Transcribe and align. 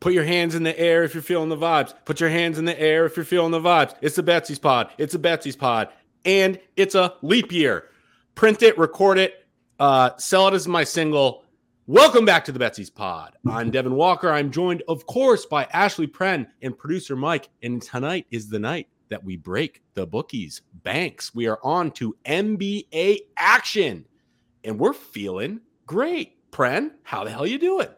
Put 0.00 0.12
your 0.12 0.24
hands 0.24 0.54
in 0.54 0.62
the 0.62 0.78
air 0.78 1.02
if 1.02 1.12
you're 1.12 1.22
feeling 1.22 1.48
the 1.48 1.56
vibes. 1.56 1.92
Put 2.04 2.20
your 2.20 2.30
hands 2.30 2.58
in 2.58 2.64
the 2.64 2.80
air 2.80 3.04
if 3.04 3.16
you're 3.16 3.24
feeling 3.24 3.50
the 3.50 3.60
vibes. 3.60 3.94
It's 4.00 4.16
a 4.18 4.22
Betsies 4.22 4.60
pod. 4.60 4.90
It's 4.96 5.14
a 5.14 5.18
Betsies 5.18 5.58
pod. 5.58 5.88
And 6.24 6.60
it's 6.76 6.94
a 6.94 7.14
leap 7.22 7.50
year. 7.50 7.88
Print 8.36 8.62
it, 8.62 8.78
record 8.78 9.18
it, 9.18 9.46
uh, 9.80 10.10
sell 10.16 10.46
it 10.46 10.54
as 10.54 10.68
my 10.68 10.84
single. 10.84 11.44
Welcome 11.88 12.24
back 12.24 12.44
to 12.44 12.52
the 12.52 12.60
Betsies 12.60 12.94
pod. 12.94 13.34
I'm 13.50 13.72
Devin 13.72 13.94
Walker. 13.94 14.30
I'm 14.30 14.52
joined, 14.52 14.84
of 14.86 15.04
course, 15.06 15.46
by 15.46 15.64
Ashley 15.72 16.06
Pren 16.06 16.46
and 16.62 16.78
producer 16.78 17.16
Mike. 17.16 17.48
And 17.62 17.82
tonight 17.82 18.26
is 18.30 18.48
the 18.48 18.58
night 18.60 18.86
that 19.08 19.24
we 19.24 19.36
break 19.36 19.82
the 19.94 20.06
bookies 20.06 20.62
banks. 20.84 21.34
We 21.34 21.48
are 21.48 21.58
on 21.64 21.90
to 21.92 22.14
NBA 22.24 23.18
action, 23.36 24.04
and 24.62 24.78
we're 24.78 24.92
feeling 24.92 25.60
great. 25.86 26.34
Pren, 26.52 26.92
how 27.02 27.24
the 27.24 27.30
hell 27.30 27.46
you 27.46 27.58
doing? 27.58 27.88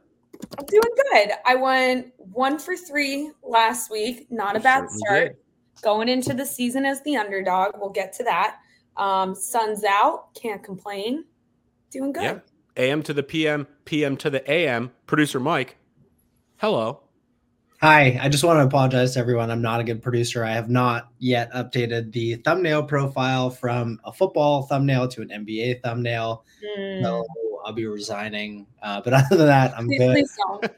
I'm 0.59 0.67
doing 0.67 0.83
good. 1.13 1.31
I 1.47 1.55
went 1.55 2.13
one 2.19 2.59
for 2.59 2.77
three 2.77 3.31
last 3.43 3.91
week. 3.91 4.27
Not 4.31 4.57
a 4.57 4.61
bad 4.61 4.91
start. 4.91 5.29
Did. 5.29 5.37
Going 5.83 6.09
into 6.09 6.35
the 6.35 6.45
season 6.45 6.85
as 6.85 7.03
the 7.03 7.17
underdog. 7.17 7.73
We'll 7.79 7.91
get 7.91 8.13
to 8.15 8.25
that. 8.25 8.59
Um, 8.97 9.35
sun's 9.35 9.85
out. 9.85 10.35
Can't 10.35 10.63
complain. 10.63 11.25
Doing 11.91 12.13
good. 12.13 12.23
Yeah. 12.23 12.39
AM 12.77 13.03
to 13.03 13.13
the 13.13 13.23
PM, 13.23 13.67
PM 13.85 14.17
to 14.19 14.31
the 14.31 14.49
AM. 14.51 14.93
Producer 15.07 15.41
Mike. 15.41 15.77
Hello. 16.59 17.01
Hi, 17.83 18.19
I 18.21 18.29
just 18.29 18.45
want 18.45 18.59
to 18.59 18.67
apologize 18.67 19.15
to 19.15 19.21
everyone. 19.21 19.51
I'm 19.51 19.63
not 19.63 19.81
a 19.81 19.85
good 19.85 20.03
producer. 20.03 20.45
I 20.45 20.53
have 20.53 20.69
not 20.69 21.09
yet 21.19 21.51
updated 21.53 22.13
the 22.13 22.35
thumbnail 22.35 22.83
profile 22.83 23.49
from 23.49 23.99
a 24.05 24.13
football 24.13 24.65
thumbnail 24.65 25.09
to 25.09 25.23
an 25.23 25.29
NBA 25.29 25.81
thumbnail. 25.83 26.45
Mm. 26.63 27.03
So 27.03 27.25
I'll 27.65 27.73
be 27.73 27.87
resigning. 27.87 28.67
Uh, 28.83 29.01
but 29.01 29.13
other 29.13 29.37
than 29.37 29.47
that, 29.47 29.77
I'm 29.77 29.89
good. 29.89 30.25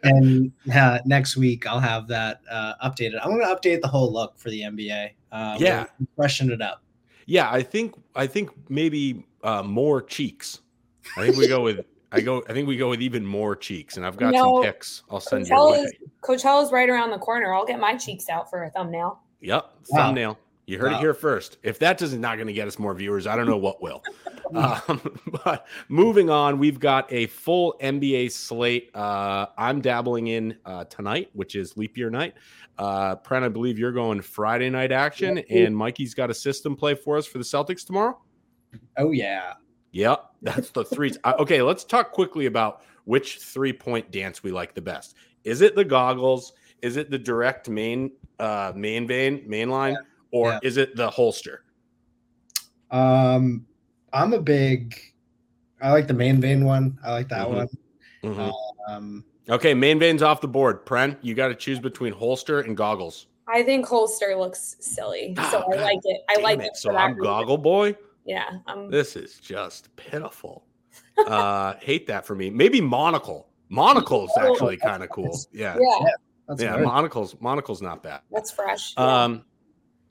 and 0.02 0.52
uh, 0.74 0.98
next 1.04 1.36
week 1.36 1.66
I'll 1.66 1.80
have 1.80 2.08
that 2.08 2.40
uh, 2.50 2.74
updated. 2.84 3.20
I'm 3.22 3.30
going 3.30 3.40
to 3.40 3.54
update 3.54 3.80
the 3.80 3.88
whole 3.88 4.12
look 4.12 4.38
for 4.38 4.50
the 4.50 4.62
NBA. 4.62 5.10
Uh, 5.30 5.56
yeah, 5.58 5.86
freshen 6.16 6.50
it 6.50 6.60
up. 6.60 6.82
Yeah, 7.26 7.50
I 7.50 7.62
think 7.62 7.94
I 8.14 8.26
think 8.26 8.50
maybe 8.68 9.24
uh, 9.42 9.62
more 9.62 10.02
cheeks. 10.02 10.60
I 11.16 11.26
think 11.26 11.36
we 11.36 11.48
go 11.48 11.62
with 11.62 11.84
I 12.12 12.20
go. 12.20 12.42
I 12.48 12.52
think 12.52 12.68
we 12.68 12.76
go 12.76 12.90
with 12.90 13.00
even 13.00 13.24
more 13.24 13.56
cheeks, 13.56 13.96
and 13.96 14.04
I've 14.04 14.16
got 14.16 14.32
no, 14.32 14.56
some 14.56 14.62
pics. 14.64 15.02
I'll 15.10 15.20
send 15.20 15.46
Coachella's, 15.46 15.92
you. 15.98 16.10
Coachella's 16.20 16.70
right 16.70 16.88
around 16.88 17.10
the 17.10 17.18
corner. 17.18 17.54
I'll 17.54 17.64
get 17.64 17.80
my 17.80 17.96
cheeks 17.96 18.28
out 18.28 18.50
for 18.50 18.64
a 18.64 18.70
thumbnail. 18.70 19.20
Yep, 19.40 19.70
wow. 19.88 19.98
thumbnail. 19.98 20.38
You 20.72 20.78
heard 20.78 20.92
wow. 20.92 20.98
it 20.98 21.00
here 21.00 21.12
first. 21.12 21.58
If 21.62 21.78
that 21.80 21.98
does 21.98 22.14
not 22.14 22.36
going 22.36 22.46
to 22.46 22.52
get 22.54 22.66
us 22.66 22.78
more 22.78 22.94
viewers, 22.94 23.26
I 23.26 23.36
don't 23.36 23.44
know 23.44 23.58
what 23.58 23.82
will. 23.82 24.02
um, 24.54 25.20
but 25.44 25.66
moving 25.90 26.30
on, 26.30 26.58
we've 26.58 26.80
got 26.80 27.12
a 27.12 27.26
full 27.26 27.76
NBA 27.82 28.32
slate. 28.32 28.90
Uh, 28.94 29.48
I'm 29.58 29.82
dabbling 29.82 30.28
in 30.28 30.56
uh, 30.64 30.84
tonight, 30.84 31.28
which 31.34 31.56
is 31.56 31.76
leap 31.76 31.98
year 31.98 32.08
night. 32.08 32.36
Uh, 32.78 33.16
Pren, 33.16 33.42
I 33.42 33.50
believe 33.50 33.78
you're 33.78 33.92
going 33.92 34.22
Friday 34.22 34.70
night 34.70 34.92
action, 34.92 35.38
and 35.50 35.76
Mikey's 35.76 36.14
got 36.14 36.30
a 36.30 36.34
system 36.34 36.74
play 36.74 36.94
for 36.94 37.18
us 37.18 37.26
for 37.26 37.36
the 37.36 37.44
Celtics 37.44 37.84
tomorrow. 37.84 38.18
Oh 38.96 39.10
yeah, 39.10 39.52
Yep, 39.90 40.30
that's 40.40 40.70
the 40.70 40.86
three. 40.86 41.12
okay, 41.24 41.60
let's 41.60 41.84
talk 41.84 42.12
quickly 42.12 42.46
about 42.46 42.80
which 43.04 43.40
three 43.40 43.74
point 43.74 44.10
dance 44.10 44.42
we 44.42 44.50
like 44.50 44.74
the 44.74 44.80
best. 44.80 45.16
Is 45.44 45.60
it 45.60 45.76
the 45.76 45.84
goggles? 45.84 46.54
Is 46.80 46.96
it 46.96 47.10
the 47.10 47.18
direct 47.18 47.68
main 47.68 48.12
uh 48.38 48.72
main 48.74 49.06
vein 49.06 49.44
main 49.46 49.68
line, 49.68 49.92
yeah. 49.92 50.00
Or 50.32 50.50
yeah. 50.50 50.58
is 50.62 50.76
it 50.76 50.96
the 50.96 51.08
holster? 51.08 51.62
Um, 52.90 53.66
I'm 54.12 54.32
a 54.32 54.40
big. 54.40 54.98
I 55.80 55.92
like 55.92 56.06
the 56.06 56.14
main 56.14 56.40
vein 56.40 56.64
one. 56.64 56.98
I 57.04 57.12
like 57.12 57.28
that 57.28 57.46
mm-hmm. 57.46 57.56
one. 57.56 57.68
Mm-hmm. 58.24 58.92
Um, 58.92 59.24
okay, 59.48 59.74
main 59.74 59.98
vein's 59.98 60.22
off 60.22 60.40
the 60.40 60.48
board. 60.48 60.86
Pren, 60.86 61.16
you 61.22 61.34
got 61.34 61.48
to 61.48 61.54
choose 61.54 61.78
between 61.78 62.12
holster 62.12 62.60
and 62.60 62.76
goggles. 62.76 63.26
I 63.48 63.62
think 63.62 63.86
holster 63.86 64.36
looks 64.36 64.76
silly, 64.80 65.34
oh, 65.36 65.50
so 65.50 65.60
God. 65.60 65.78
I 65.78 65.82
like 65.82 66.00
it. 66.04 66.20
I 66.28 66.34
Damn 66.34 66.42
like 66.42 66.58
it. 66.60 66.66
it 66.66 66.76
so 66.76 66.94
I'm 66.94 67.10
reason. 67.10 67.24
goggle 67.24 67.58
boy. 67.58 67.96
Yeah. 68.24 68.48
Um, 68.66 68.90
this 68.90 69.16
is 69.16 69.38
just 69.38 69.94
pitiful. 69.96 70.64
uh, 71.26 71.74
hate 71.80 72.06
that 72.06 72.24
for 72.24 72.34
me. 72.34 72.50
Maybe 72.50 72.80
monocle. 72.80 73.48
Monocle's 73.68 74.30
is 74.30 74.36
actually 74.38 74.76
kind 74.76 75.02
of 75.02 75.08
cool. 75.10 75.36
Yeah. 75.52 75.76
Yeah. 75.80 76.08
That's 76.48 76.62
yeah, 76.62 76.76
monocles. 76.76 77.36
Monocle's 77.40 77.80
not 77.80 78.02
bad. 78.02 78.20
That's 78.30 78.50
fresh. 78.50 78.94
Yeah. 78.98 79.24
Um, 79.24 79.44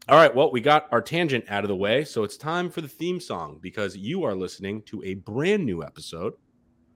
all 0.09 0.17
right. 0.17 0.33
Well, 0.33 0.51
we 0.51 0.61
got 0.61 0.87
our 0.91 1.01
tangent 1.01 1.45
out 1.47 1.63
of 1.63 1.67
the 1.67 1.75
way, 1.75 2.03
so 2.03 2.23
it's 2.23 2.37
time 2.37 2.69
for 2.69 2.81
the 2.81 2.87
theme 2.87 3.19
song 3.19 3.59
because 3.61 3.95
you 3.95 4.23
are 4.23 4.35
listening 4.35 4.81
to 4.83 5.03
a 5.03 5.13
brand 5.15 5.65
new 5.65 5.83
episode 5.83 6.33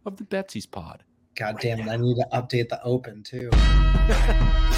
of 0.05 0.17
the 0.17 0.23
Betsies 0.23 0.69
Pod. 0.69 1.03
God 1.35 1.55
right 1.55 1.61
damn 1.61 1.79
it! 1.79 1.85
Now. 1.85 1.93
I 1.93 1.97
need 1.97 2.15
to 2.15 2.27
update 2.33 2.69
the 2.69 2.81
open 2.83 3.23
too. 3.23 3.49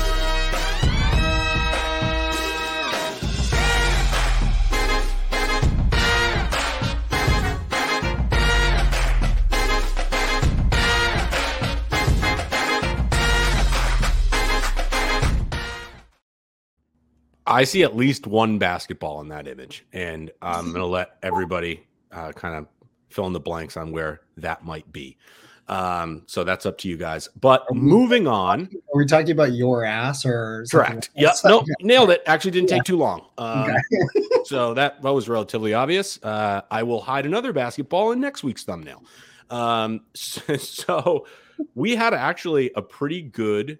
I 17.47 17.63
see 17.63 17.83
at 17.83 17.95
least 17.95 18.27
one 18.27 18.59
basketball 18.59 19.21
in 19.21 19.29
that 19.29 19.47
image, 19.47 19.85
and 19.93 20.31
I'm 20.41 20.65
going 20.65 20.75
to 20.81 20.85
let 20.85 21.17
everybody 21.23 21.85
uh, 22.11 22.31
kind 22.33 22.55
of 22.55 22.67
fill 23.09 23.25
in 23.27 23.33
the 23.33 23.39
blanks 23.39 23.77
on 23.77 23.91
where 23.91 24.21
that 24.37 24.63
might 24.63 24.91
be. 24.91 25.17
Um, 25.69 26.23
so 26.27 26.43
that's 26.43 26.65
up 26.65 26.77
to 26.79 26.89
you 26.89 26.95
guys. 26.95 27.27
But 27.39 27.65
moving 27.73 28.27
on, 28.27 28.69
are 28.93 28.97
we 28.97 29.05
talking 29.05 29.31
about 29.31 29.51
your 29.51 29.83
ass 29.83 30.25
or 30.25 30.65
correct? 30.71 31.09
Yep. 31.15 31.35
No, 31.43 31.65
nailed 31.81 32.09
it. 32.09 32.21
Actually, 32.25 32.51
didn't 32.51 32.69
take 32.69 32.83
too 32.83 32.97
long. 32.97 33.25
Um, 33.37 33.71
okay. 33.71 34.27
so 34.45 34.73
that 34.75 35.01
that 35.01 35.11
was 35.11 35.27
relatively 35.27 35.73
obvious. 35.73 36.23
Uh, 36.23 36.61
I 36.71 36.83
will 36.83 37.01
hide 37.01 37.25
another 37.25 37.51
basketball 37.51 38.11
in 38.11 38.21
next 38.21 38.43
week's 38.43 38.63
thumbnail. 38.63 39.03
Um, 39.49 40.01
so, 40.13 40.55
so 40.57 41.27
we 41.75 41.95
had 41.95 42.13
actually 42.13 42.71
a 42.75 42.81
pretty 42.81 43.21
good 43.21 43.79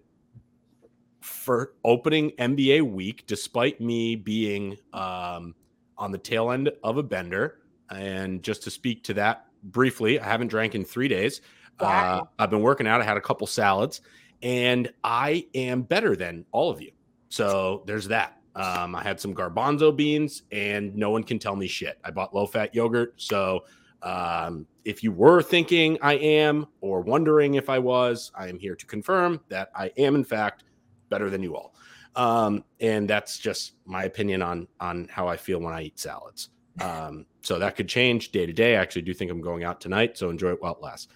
for 1.22 1.73
opening 1.83 2.31
NBA 2.31 2.81
week, 2.89 3.25
despite 3.28 3.81
me 3.81 4.16
being 4.16 4.78
um, 4.94 5.55
on 5.97 6.11
the 6.11 6.17
tail 6.17 6.51
end 6.51 6.72
of 6.83 6.97
a 6.97 7.03
bender. 7.03 7.59
And 7.89 8.44
just 8.44 8.63
to 8.63 8.72
speak 8.72 9.03
to 9.05 9.13
that 9.16 9.45
briefly, 9.63 10.19
I 10.19 10.25
haven't 10.25 10.47
drank 10.47 10.75
in 10.75 10.83
three 10.83 11.07
days. 11.07 11.41
Wow. 11.79 11.88
Uh, 12.19 12.44
I've 12.44 12.50
been 12.50 12.61
working 12.61 12.88
out. 12.88 13.01
I 13.01 13.03
had 13.03 13.17
a 13.17 13.22
couple 13.22 13.47
salads, 13.47 14.01
and 14.41 14.91
I 15.03 15.45
am 15.53 15.83
better 15.83 16.16
than 16.16 16.45
all 16.51 16.69
of 16.69 16.81
you. 16.81 16.91
So 17.29 17.84
there's 17.85 18.07
that. 18.07 18.38
Um, 18.55 18.95
I 18.95 19.03
had 19.03 19.19
some 19.19 19.35
garbanzo 19.35 19.95
beans, 19.95 20.44
and 20.51 20.95
no 20.95 21.11
one 21.11 21.23
can 21.23 21.38
tell 21.38 21.55
me 21.55 21.67
shit. 21.67 21.99
I 22.03 22.11
bought 22.11 22.34
low 22.34 22.47
fat 22.47 22.73
yogurt. 22.73 23.13
So 23.17 23.66
um, 24.01 24.66
if 24.84 25.03
you 25.03 25.11
were 25.11 25.41
thinking 25.44 25.97
I 26.01 26.13
am 26.13 26.66
or 26.81 27.01
wondering 27.01 27.55
if 27.55 27.69
I 27.69 27.78
was, 27.78 28.31
I 28.35 28.47
am 28.47 28.57
here 28.57 28.75
to 28.75 28.85
confirm 28.85 29.41
that 29.49 29.69
I 29.75 29.91
am, 29.97 30.16
in 30.16 30.23
fact, 30.23 30.63
better 31.09 31.29
than 31.29 31.44
you 31.44 31.56
all. 31.56 31.75
Um, 32.16 32.63
and 32.79 33.07
that's 33.07 33.38
just 33.38 33.73
my 33.85 34.06
opinion 34.06 34.41
on 34.41 34.68
on 34.79 35.07
how 35.12 35.28
I 35.28 35.38
feel 35.38 35.59
when 35.59 35.73
I 35.73 35.84
eat 35.84 36.00
salads. 36.00 36.50
Um, 36.81 37.25
so 37.41 37.57
that 37.59 37.75
could 37.75 37.88
change 37.88 38.31
day 38.31 38.45
to 38.45 38.53
day. 38.53 38.75
I 38.75 38.81
actually 38.81 39.01
do 39.03 39.13
think 39.13 39.31
I'm 39.31 39.41
going 39.41 39.63
out 39.63 39.81
tonight, 39.81 40.17
so 40.17 40.29
enjoy 40.29 40.51
it 40.51 40.62
while 40.62 40.73
it 40.73 40.81
lasts. 40.81 41.07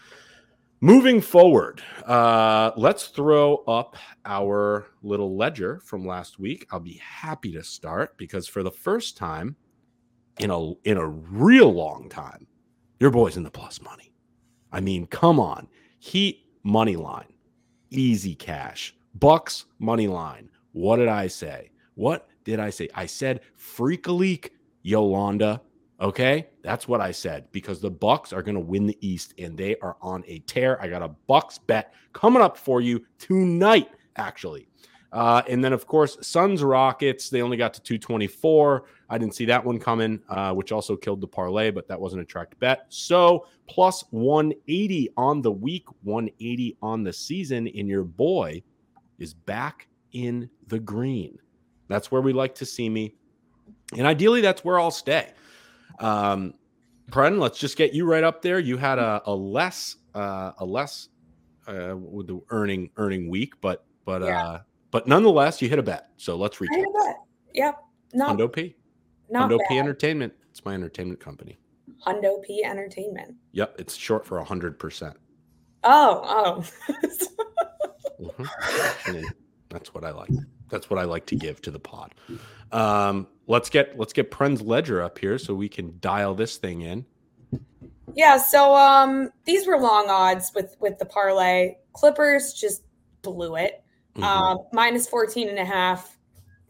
Moving 0.83 1.21
forward, 1.21 1.81
uh, 2.07 2.71
let's 2.75 3.07
throw 3.07 3.57
up 3.67 3.95
our 4.25 4.87
little 5.03 5.35
ledger 5.37 5.79
from 5.83 6.07
last 6.07 6.39
week. 6.39 6.65
I'll 6.71 6.79
be 6.79 6.99
happy 7.03 7.51
to 7.51 7.63
start 7.63 8.17
because 8.17 8.47
for 8.47 8.63
the 8.63 8.71
first 8.71 9.17
time 9.17 9.55
in 10.39 10.49
a 10.49 10.71
in 10.83 10.97
a 10.97 11.07
real 11.07 11.71
long 11.71 12.09
time, 12.09 12.47
your 12.99 13.11
boy's 13.11 13.37
in 13.37 13.43
the 13.43 13.51
plus 13.51 13.81
money. 13.81 14.11
I 14.71 14.79
mean, 14.79 15.05
come 15.05 15.39
on, 15.39 15.67
Heat 16.03 16.47
money 16.63 16.95
line, 16.95 17.31
easy 17.91 18.33
cash. 18.33 18.95
Bucks 19.15 19.65
money 19.79 20.07
line. 20.07 20.49
What 20.73 20.97
did 20.97 21.07
I 21.07 21.27
say? 21.27 21.71
What 21.95 22.27
did 22.43 22.59
I 22.59 22.69
say? 22.69 22.89
I 22.95 23.05
said 23.05 23.41
freak 23.55 24.07
a 24.07 24.11
leak, 24.11 24.53
Yolanda. 24.83 25.61
Okay, 25.99 26.47
that's 26.63 26.87
what 26.87 26.99
I 26.99 27.11
said 27.11 27.51
because 27.51 27.79
the 27.79 27.91
Bucks 27.91 28.33
are 28.33 28.41
going 28.41 28.55
to 28.55 28.61
win 28.61 28.87
the 28.87 28.97
East 29.01 29.35
and 29.37 29.55
they 29.55 29.75
are 29.77 29.97
on 30.01 30.23
a 30.27 30.39
tear. 30.39 30.81
I 30.81 30.87
got 30.87 31.03
a 31.03 31.09
Bucks 31.27 31.59
bet 31.59 31.93
coming 32.13 32.41
up 32.41 32.57
for 32.57 32.81
you 32.81 33.05
tonight, 33.19 33.89
actually. 34.15 34.67
Uh, 35.11 35.41
and 35.49 35.63
then, 35.63 35.73
of 35.73 35.85
course, 35.85 36.17
Suns 36.21 36.63
Rockets. 36.63 37.29
They 37.29 37.41
only 37.41 37.57
got 37.57 37.73
to 37.73 37.81
224. 37.81 38.85
I 39.09 39.17
didn't 39.17 39.35
see 39.35 39.45
that 39.45 39.63
one 39.63 39.77
coming, 39.77 40.21
uh, 40.29 40.53
which 40.53 40.71
also 40.71 40.95
killed 40.95 41.19
the 41.19 41.27
parlay, 41.27 41.69
but 41.69 41.87
that 41.89 41.99
wasn't 41.99 42.21
a 42.21 42.25
tracked 42.25 42.57
bet. 42.59 42.85
So 42.89 43.45
plus 43.67 44.05
180 44.11 45.09
on 45.17 45.41
the 45.41 45.51
week, 45.51 45.85
180 46.03 46.77
on 46.81 47.03
the 47.03 47.11
season. 47.11 47.67
In 47.67 47.87
your 47.87 48.05
boy 48.05 48.63
is 49.21 49.33
back 49.33 49.87
in 50.11 50.49
the 50.67 50.79
green. 50.79 51.37
That's 51.87 52.11
where 52.11 52.21
we 52.21 52.33
like 52.33 52.55
to 52.55 52.65
see 52.65 52.89
me. 52.89 53.15
And 53.97 54.07
ideally, 54.07 54.41
that's 54.41 54.63
where 54.65 54.79
I'll 54.79 54.91
stay. 54.91 55.31
Um, 55.99 56.55
Pren, 57.09 57.39
let's 57.39 57.59
just 57.59 57.77
get 57.77 57.93
you 57.93 58.05
right 58.05 58.23
up 58.23 58.41
there. 58.41 58.59
You 58.59 58.77
had 58.77 58.97
a, 58.97 59.21
a 59.25 59.33
less 59.33 59.97
uh, 60.15 60.51
a 60.57 60.65
less 60.65 61.09
uh, 61.67 61.95
with 61.95 62.27
the 62.27 62.41
earning 62.49 62.89
earning 62.97 63.29
week, 63.29 63.53
but 63.61 63.85
but 64.05 64.21
yeah. 64.21 64.43
uh, 64.43 64.61
but 64.91 65.07
nonetheless, 65.07 65.61
you 65.61 65.69
hit 65.69 65.79
a 65.79 65.83
bet. 65.83 66.09
So 66.17 66.35
let's 66.35 66.57
recap. 66.57 66.73
I 66.73 66.77
hit 66.77 66.87
a 66.87 67.05
bet. 67.05 67.15
Yep. 67.53 67.83
Not 68.13 68.37
Hundo 68.37 68.51
P. 68.51 68.75
Not 69.29 69.49
Hundo 69.49 69.57
bad. 69.59 69.67
P 69.69 69.79
Entertainment. 69.79 70.33
It's 70.49 70.63
my 70.65 70.73
entertainment 70.73 71.19
company. 71.19 71.59
Hundo 72.05 72.41
P 72.43 72.63
Entertainment. 72.63 73.35
Yep, 73.51 73.75
it's 73.77 73.95
short 73.95 74.25
for 74.25 74.39
a 74.39 74.43
hundred 74.43 74.79
percent. 74.79 75.17
Oh, 75.83 76.63
oh. 76.89 76.95
mm-hmm. 78.21 79.23
That's 79.69 79.93
what 79.93 80.03
I 80.03 80.11
like. 80.11 80.29
That's 80.69 80.89
what 80.89 80.99
I 80.99 81.03
like 81.03 81.25
to 81.27 81.35
give 81.35 81.61
to 81.63 81.71
the 81.71 81.79
pod. 81.79 82.13
Um, 82.71 83.27
let's 83.47 83.69
get 83.69 83.97
let's 83.97 84.13
get 84.13 84.31
Pren's 84.31 84.61
ledger 84.61 85.01
up 85.01 85.17
here 85.17 85.37
so 85.37 85.53
we 85.53 85.69
can 85.69 85.97
dial 85.99 86.35
this 86.35 86.57
thing 86.57 86.81
in. 86.81 87.05
Yeah, 88.13 88.37
so 88.37 88.75
um 88.75 89.31
these 89.45 89.65
were 89.65 89.79
long 89.79 90.09
odds 90.09 90.51
with 90.53 90.75
with 90.79 90.99
the 90.99 91.05
parlay. 91.05 91.75
Clippers 91.93 92.53
just 92.53 92.83
blew 93.21 93.55
it. 93.55 93.83
Mm-hmm. 94.15 94.23
Um, 94.23 94.59
minus 94.73 95.07
14 95.07 95.47
and 95.47 95.59
a 95.59 95.65
half. 95.65 96.17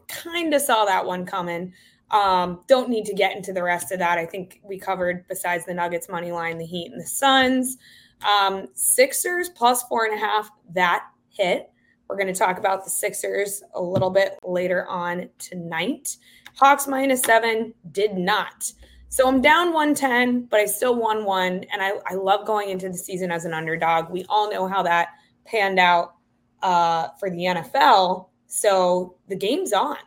Kind 0.08 0.54
of 0.54 0.62
saw 0.62 0.84
that 0.84 1.04
one 1.04 1.26
coming. 1.26 1.72
Um, 2.10 2.60
don't 2.68 2.90
need 2.90 3.06
to 3.06 3.14
get 3.14 3.34
into 3.36 3.52
the 3.52 3.62
rest 3.62 3.90
of 3.90 3.98
that. 3.98 4.18
I 4.18 4.26
think 4.26 4.60
we 4.62 4.78
covered 4.78 5.26
besides 5.28 5.64
the 5.64 5.74
Nuggets 5.74 6.08
money 6.08 6.30
line, 6.30 6.58
the 6.58 6.66
Heat 6.66 6.92
and 6.92 7.00
the 7.00 7.06
Suns. 7.06 7.78
Um, 8.22 8.68
Sixers 8.74 9.48
plus 9.48 9.82
four 9.84 10.04
and 10.04 10.14
a 10.14 10.18
half, 10.18 10.50
that 10.74 11.06
hit. 11.32 11.70
We're 12.08 12.16
going 12.16 12.32
to 12.32 12.38
talk 12.38 12.58
about 12.58 12.84
the 12.84 12.90
Sixers 12.90 13.62
a 13.74 13.82
little 13.82 14.10
bit 14.10 14.38
later 14.44 14.86
on 14.86 15.28
tonight. 15.38 16.16
Hawks 16.56 16.86
minus 16.86 17.22
seven 17.22 17.72
did 17.90 18.14
not. 18.14 18.70
So 19.08 19.28
I'm 19.28 19.42
down 19.42 19.74
110, 19.74 20.46
but 20.46 20.60
I 20.60 20.64
still 20.64 20.94
won 20.94 21.24
one. 21.24 21.64
And 21.72 21.82
I, 21.82 21.92
I 22.06 22.14
love 22.14 22.46
going 22.46 22.70
into 22.70 22.88
the 22.88 22.96
season 22.96 23.30
as 23.30 23.44
an 23.44 23.52
underdog. 23.52 24.10
We 24.10 24.24
all 24.28 24.50
know 24.50 24.66
how 24.66 24.82
that 24.84 25.08
panned 25.44 25.78
out 25.78 26.14
uh, 26.62 27.08
for 27.20 27.28
the 27.28 27.38
NFL. 27.38 28.28
So 28.46 29.16
the 29.28 29.36
game's 29.36 29.72
on. 29.72 29.98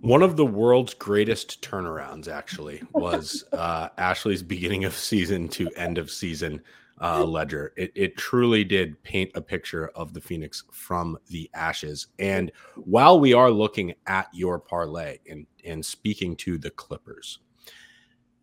One 0.00 0.22
of 0.22 0.36
the 0.36 0.46
world's 0.46 0.94
greatest 0.94 1.60
turnarounds, 1.60 2.28
actually, 2.28 2.82
was 2.92 3.44
uh, 3.52 3.88
Ashley's 3.98 4.42
beginning 4.42 4.84
of 4.84 4.94
season 4.94 5.48
to 5.48 5.68
end 5.76 5.98
of 5.98 6.10
season 6.10 6.62
uh, 7.00 7.24
ledger. 7.24 7.72
It, 7.76 7.92
it 7.94 8.16
truly 8.16 8.64
did 8.64 9.02
paint 9.02 9.30
a 9.34 9.40
picture 9.40 9.88
of 9.94 10.14
the 10.14 10.20
Phoenix 10.20 10.64
from 10.72 11.18
the 11.28 11.50
ashes. 11.54 12.08
And 12.18 12.52
while 12.76 13.20
we 13.20 13.32
are 13.34 13.50
looking 13.50 13.94
at 14.06 14.28
your 14.32 14.58
parlay 14.58 15.18
and, 15.28 15.46
and 15.64 15.84
speaking 15.84 16.36
to 16.36 16.58
the 16.58 16.70
Clippers, 16.70 17.38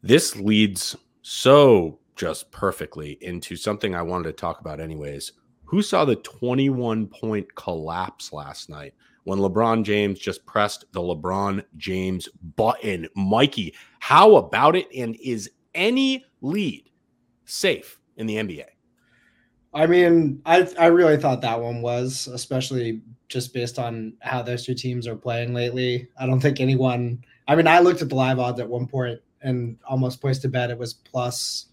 this 0.02 0.36
leads 0.36 0.96
so 1.22 2.00
just 2.16 2.52
perfectly 2.52 3.18
into 3.22 3.56
something 3.56 3.94
I 3.94 4.02
wanted 4.02 4.26
to 4.26 4.34
talk 4.34 4.60
about, 4.60 4.80
anyways. 4.80 5.34
Who 5.66 5.82
saw 5.82 6.06
the 6.06 6.16
21 6.18 7.08
point 7.08 7.54
collapse 7.56 8.32
last 8.32 8.70
night 8.70 8.94
when 9.24 9.40
LeBron 9.40 9.84
James 9.84 10.20
just 10.20 10.46
pressed 10.46 10.86
the 10.92 11.02
LeBron 11.02 11.64
James 11.76 12.30
button? 12.56 13.08
Mikey, 13.16 13.74
how 14.00 14.36
about 14.36 14.76
it? 14.76 14.88
And 14.96 15.16
is 15.16 15.50
any 15.74 16.24
lead 16.42 16.90
safe 17.46 18.00
in 18.18 18.28
the 18.28 18.36
NBA? 18.36 18.66
I 19.74 19.88
mean, 19.88 20.42
I 20.46 20.68
I 20.80 20.88
really 20.88 21.18
thought 21.18 21.42
that 21.42 21.60
one 21.60 21.82
was, 21.82 22.28
especially 22.28 23.02
just 23.28 23.54
based 23.54 23.78
on 23.78 24.14
how 24.22 24.42
those 24.42 24.66
two 24.66 24.74
teams 24.74 25.06
are 25.08 25.16
playing 25.16 25.54
lately. 25.54 26.08
I 26.18 26.26
don't 26.26 26.40
think 26.40 26.62
anyone. 26.62 27.24
I 27.48 27.56
mean, 27.56 27.68
I 27.68 27.80
looked 27.80 28.02
at 28.02 28.10
the 28.10 28.16
live 28.16 28.40
odds 28.40 28.60
at 28.60 28.70
one 28.70 28.88
point 28.88 29.20
and 29.42 29.78
almost 29.88 30.22
placed 30.22 30.46
a 30.46 30.50
bet. 30.50 30.72
It 30.72 30.78
was 30.78 30.94
plus 30.94 31.68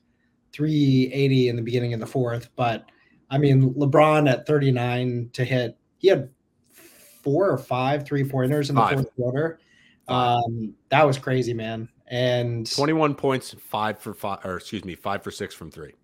380 0.53 1.49
in 1.49 1.57
the 1.57 1.63
beginning 1.63 1.95
of 1.95 2.01
the 2.01 2.07
fourth. 2.07 2.49
But 2.57 2.87
I 3.31 3.39
mean, 3.39 3.73
LeBron 3.75 4.31
at 4.31 4.47
39 4.47 5.31
to 5.35 5.45
hit, 5.45 5.79
he 5.99 6.09
had 6.09 6.29
four 6.73 7.51
or 7.51 7.59
five 7.59 8.05
three 8.05 8.25
pointers 8.25 8.69
in 8.69 8.75
the 8.75 8.81
five. 8.81 8.95
fourth 8.95 9.17
quarter. 9.17 9.61
Um, 10.09 10.75
that 10.89 11.07
was 11.07 11.19
crazy, 11.19 11.55
man. 11.55 11.89
And 12.09 12.71
21 12.71 13.15
points, 13.15 13.55
five 13.59 13.99
for 13.99 14.13
five, 14.13 14.45
or 14.45 14.57
excuse 14.57 14.85
me, 14.85 14.95
five 14.95 15.23
for 15.23 15.31
six 15.31 15.55
from 15.55 15.71
three. 15.71 15.95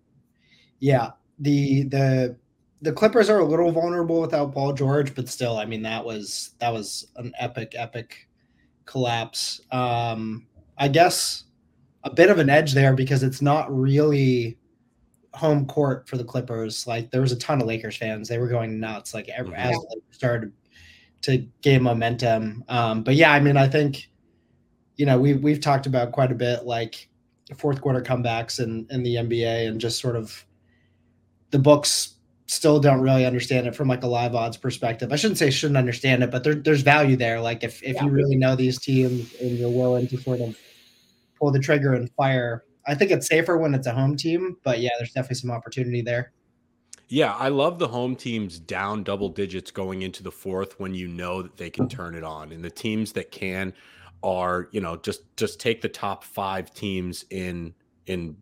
Yeah. 0.79 1.11
The, 1.39 1.83
the, 1.83 2.35
the 2.81 2.91
Clippers 2.91 3.29
are 3.29 3.39
a 3.39 3.45
little 3.45 3.71
vulnerable 3.71 4.21
without 4.21 4.53
Paul 4.53 4.73
George, 4.73 5.13
but 5.15 5.27
still, 5.27 5.57
I 5.57 5.65
mean, 5.65 5.81
that 5.83 6.03
was 6.03 6.51
that 6.59 6.71
was 6.71 7.07
an 7.17 7.33
epic, 7.37 7.73
epic 7.75 8.27
collapse. 8.85 9.61
Um, 9.71 10.47
I 10.77 10.87
guess 10.87 11.43
a 12.03 12.09
bit 12.09 12.29
of 12.29 12.39
an 12.39 12.49
edge 12.49 12.73
there 12.73 12.93
because 12.93 13.23
it's 13.23 13.41
not 13.41 13.73
really 13.75 14.57
home 15.33 15.65
court 15.65 16.07
for 16.07 16.17
the 16.17 16.23
Clippers. 16.23 16.87
Like 16.87 17.11
there 17.11 17.21
was 17.21 17.31
a 17.31 17.37
ton 17.37 17.61
of 17.61 17.67
Lakers 17.67 17.97
fans; 17.97 18.27
they 18.27 18.37
were 18.37 18.47
going 18.47 18.79
nuts. 18.79 19.13
Like 19.13 19.27
mm-hmm. 19.27 19.53
as 19.53 19.75
they 19.75 20.01
started 20.11 20.53
to 21.21 21.45
gain 21.61 21.83
momentum. 21.83 22.63
Um, 22.69 23.03
but 23.03 23.15
yeah, 23.15 23.33
I 23.33 23.39
mean, 23.39 23.57
I 23.57 23.67
think 23.67 24.09
you 24.95 25.05
know 25.05 25.19
we 25.19 25.33
we've 25.33 25.61
talked 25.61 25.85
about 25.85 26.11
quite 26.11 26.31
a 26.31 26.35
bit 26.35 26.65
like 26.65 27.09
fourth 27.57 27.81
quarter 27.81 28.01
comebacks 28.01 28.59
in 28.59 28.87
in 28.89 29.03
the 29.03 29.15
NBA 29.15 29.67
and 29.67 29.81
just 29.81 29.99
sort 29.99 30.15
of 30.15 30.45
the 31.51 31.59
books 31.59 32.15
still 32.47 32.79
don't 32.79 33.01
really 33.01 33.25
understand 33.25 33.67
it 33.67 33.75
from 33.75 33.87
like 33.87 34.03
a 34.03 34.07
live 34.07 34.33
odds 34.33 34.57
perspective. 34.57 35.11
I 35.13 35.15
shouldn't 35.15 35.37
say 35.37 35.51
shouldn't 35.51 35.77
understand 35.77 36.23
it, 36.23 36.31
but 36.31 36.43
there, 36.43 36.55
there's 36.55 36.81
value 36.81 37.15
there. 37.15 37.39
Like 37.39 37.63
if 37.63 37.81
if 37.83 37.95
yeah. 37.95 38.05
you 38.05 38.09
really 38.09 38.35
know 38.35 38.55
these 38.55 38.79
teams 38.79 39.33
and 39.39 39.51
you're 39.51 39.69
willing 39.69 40.07
to 40.07 40.17
sort 40.17 40.41
of 40.41 40.57
pull 41.39 41.51
the 41.51 41.59
trigger 41.59 41.93
and 41.93 42.09
fire. 42.11 42.63
I 42.87 42.95
think 42.95 43.11
it's 43.11 43.27
safer 43.27 43.57
when 43.57 43.73
it's 43.73 43.87
a 43.87 43.93
home 43.93 44.17
team, 44.17 44.57
but 44.63 44.79
yeah, 44.79 44.89
there's 44.97 45.11
definitely 45.11 45.35
some 45.35 45.51
opportunity 45.51 46.01
there. 46.01 46.33
Yeah, 47.07 47.33
I 47.35 47.49
love 47.49 47.79
the 47.79 47.87
home 47.87 48.15
teams 48.15 48.59
down 48.59 49.03
double 49.03 49.29
digits 49.29 49.71
going 49.71 50.03
into 50.03 50.21
the 50.21 50.31
fourth 50.31 50.79
when 50.79 50.93
you 50.93 51.07
know 51.07 51.41
that 51.41 51.57
they 51.57 51.69
can 51.69 51.87
turn 51.87 52.15
it 52.15 52.23
on. 52.23 52.51
And 52.51 52.63
the 52.63 52.69
teams 52.69 53.13
that 53.13 53.31
can 53.31 53.73
are, 54.21 54.69
you 54.71 54.81
know, 54.81 54.97
just 54.97 55.21
just 55.35 55.59
take 55.59 55.81
the 55.81 55.89
top 55.89 56.23
5 56.23 56.73
teams 56.73 57.25
in 57.31 57.73
in 58.05 58.37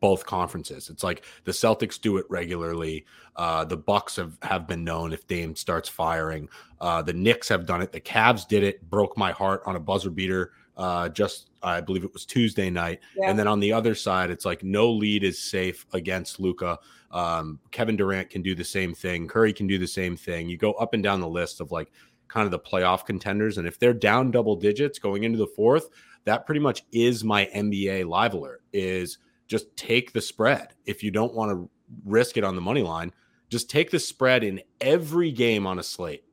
both 0.00 0.26
conferences. 0.26 0.90
It's 0.90 1.04
like 1.04 1.24
the 1.44 1.52
Celtics 1.52 2.00
do 2.00 2.16
it 2.16 2.26
regularly. 2.28 3.06
Uh, 3.34 3.64
the 3.64 3.76
Bucks 3.76 4.16
have, 4.16 4.38
have 4.42 4.66
been 4.66 4.84
known 4.84 5.12
if 5.12 5.26
Dame 5.26 5.54
starts 5.54 5.88
firing. 5.88 6.48
Uh, 6.80 7.02
the 7.02 7.12
Knicks 7.12 7.48
have 7.48 7.66
done 7.66 7.82
it. 7.82 7.92
The 7.92 8.00
Cavs 8.00 8.46
did 8.46 8.62
it. 8.62 8.88
Broke 8.88 9.16
my 9.16 9.32
heart 9.32 9.62
on 9.66 9.76
a 9.76 9.80
buzzer 9.80 10.10
beater 10.10 10.52
uh, 10.76 11.08
just 11.08 11.50
I 11.62 11.80
believe 11.80 12.04
it 12.04 12.12
was 12.12 12.26
Tuesday 12.26 12.70
night. 12.70 13.00
Yeah. 13.16 13.30
And 13.30 13.38
then 13.38 13.48
on 13.48 13.60
the 13.60 13.72
other 13.72 13.94
side, 13.94 14.30
it's 14.30 14.44
like 14.44 14.62
no 14.62 14.90
lead 14.90 15.24
is 15.24 15.42
safe 15.42 15.86
against 15.92 16.38
Luka. 16.38 16.78
Um, 17.10 17.58
Kevin 17.70 17.96
Durant 17.96 18.30
can 18.30 18.42
do 18.42 18.54
the 18.54 18.64
same 18.64 18.94
thing. 18.94 19.26
Curry 19.26 19.52
can 19.52 19.66
do 19.66 19.78
the 19.78 19.86
same 19.86 20.16
thing. 20.16 20.48
You 20.48 20.58
go 20.58 20.72
up 20.72 20.94
and 20.94 21.02
down 21.02 21.20
the 21.20 21.28
list 21.28 21.60
of 21.60 21.72
like 21.72 21.90
kind 22.28 22.44
of 22.44 22.50
the 22.50 22.58
playoff 22.58 23.06
contenders. 23.06 23.58
And 23.58 23.66
if 23.66 23.78
they're 23.78 23.94
down 23.94 24.30
double 24.30 24.56
digits 24.56 24.98
going 24.98 25.24
into 25.24 25.38
the 25.38 25.46
fourth, 25.46 25.88
that 26.24 26.44
pretty 26.44 26.60
much 26.60 26.84
is 26.92 27.24
my 27.24 27.46
NBA 27.46 28.06
live 28.06 28.34
alert 28.34 28.62
is 28.72 29.18
just 29.46 29.76
take 29.76 30.12
the 30.12 30.20
spread. 30.20 30.74
If 30.84 31.02
you 31.02 31.10
don't 31.10 31.34
want 31.34 31.52
to 31.52 31.70
risk 32.04 32.36
it 32.36 32.44
on 32.44 32.54
the 32.54 32.60
money 32.60 32.82
line, 32.82 33.12
just 33.48 33.70
take 33.70 33.90
the 33.90 33.98
spread 33.98 34.42
in 34.42 34.60
every 34.80 35.30
game 35.30 35.66
on 35.66 35.78
a 35.78 35.82
slate 35.82 36.24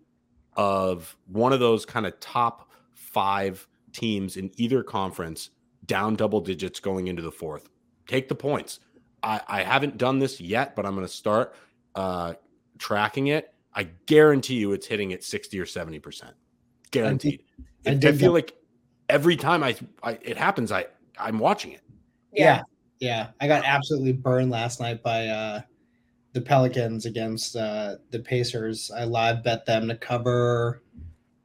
of 0.56 1.16
one 1.28 1.54
of 1.54 1.60
those 1.60 1.86
kind 1.86 2.06
of 2.06 2.20
top 2.20 2.72
five 2.94 3.68
teams 3.92 4.38
in 4.38 4.52
either 4.58 4.84
conference 4.84 5.52
down 5.86 6.16
double 6.16 6.42
digits 6.42 6.80
going 6.80 7.08
into 7.08 7.22
the 7.22 7.32
fourth. 7.32 7.70
Take 8.08 8.28
the 8.28 8.36
points. 8.36 8.80
I, 9.22 9.42
I 9.48 9.64
haven't 9.64 9.98
done 9.98 10.20
this 10.20 10.42
yet, 10.42 10.76
but 10.76 10.86
I'm 10.86 10.96
going 10.96 11.06
to 11.06 11.14
start 11.14 11.56
uh, 11.96 12.34
tracking 12.78 13.28
it. 13.28 13.54
I 13.74 13.84
guarantee 14.06 14.56
you 14.56 14.74
it's 14.74 14.86
hitting 14.86 15.14
at 15.14 15.24
60 15.24 15.60
or 15.60 15.66
70%. 15.66 16.32
Guaranteed. 16.92 17.44
I, 17.86 17.92
I, 17.92 17.94
I 17.94 18.12
feel 18.12 18.34
like 18.34 18.56
every 19.10 19.36
time 19.36 19.64
I, 19.64 19.76
I, 20.04 20.20
it 20.22 20.38
happens, 20.38 20.72
I, 20.72 20.86
I'm 21.18 21.40
watching 21.40 21.72
it. 21.72 21.82
Yeah. 22.32 22.64
Yeah. 23.04 23.32
I 23.42 23.50
got 23.50 23.66
absolutely 23.66 24.14
burned 24.14 24.50
last 24.50 24.80
night 24.80 25.04
by 25.04 25.28
uh, 25.28 25.62
the 26.32 26.40
Pelicans 26.40 27.06
against 27.06 27.54
uh, 27.54 27.98
the 28.12 28.20
Pacers. 28.20 28.90
I 28.96 29.04
live 29.04 29.44
bet 29.44 29.66
them 29.66 29.90
to 29.90 29.98
cover 29.98 30.82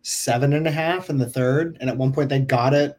seven 0.03 0.53
and 0.53 0.69
a 0.69 0.71
half 0.71 1.11
in 1.11 1.19
the 1.19 1.29
third. 1.29 1.77
And 1.81 1.91
at 1.91 1.97
one 1.97 2.13
point 2.13 2.29
they 2.29 2.39
got 2.39 2.75
it. 2.75 2.97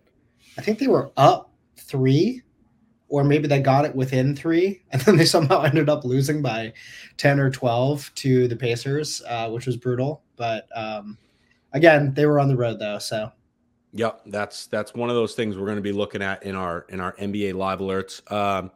I 0.58 0.62
think 0.62 0.78
they 0.78 0.88
were 0.88 1.10
up 1.16 1.54
three, 1.78 2.42
or 3.08 3.24
maybe 3.24 3.48
they 3.48 3.62
got 3.62 3.86
it 3.86 3.96
within 3.96 4.36
three. 4.36 4.84
And 4.92 5.02
then 5.04 5.16
they 5.16 5.24
somehow 5.24 5.62
ended 5.62 5.88
up 5.88 6.04
losing 6.04 6.42
by 6.42 6.74
10 7.16 7.40
or 7.40 7.50
12 7.50 8.12
to 8.16 8.50
the 8.50 8.58
Pacers, 8.58 9.22
uh, 9.26 9.50
which 9.52 9.68
was 9.68 9.78
brutal. 9.78 10.22
But 10.36 10.68
um, 10.76 11.18
again, 11.72 12.14
they 12.14 12.26
were 12.26 12.42
on 12.42 12.50
the 12.50 12.58
road 12.58 12.78
though. 12.78 13.00
So 13.00 13.32
Yep, 13.94 14.22
that's 14.28 14.68
that's 14.68 14.94
one 14.94 15.10
of 15.10 15.16
those 15.16 15.34
things 15.34 15.58
we're 15.58 15.66
going 15.66 15.78
to 15.78 15.82
be 15.82 15.92
looking 15.92 16.22
at 16.22 16.44
in 16.44 16.56
our 16.56 16.86
in 16.90 17.00
our 17.00 17.14
NBA 17.14 17.56
live 17.56 17.80
alerts. 17.80 18.30
Um, 18.32 18.72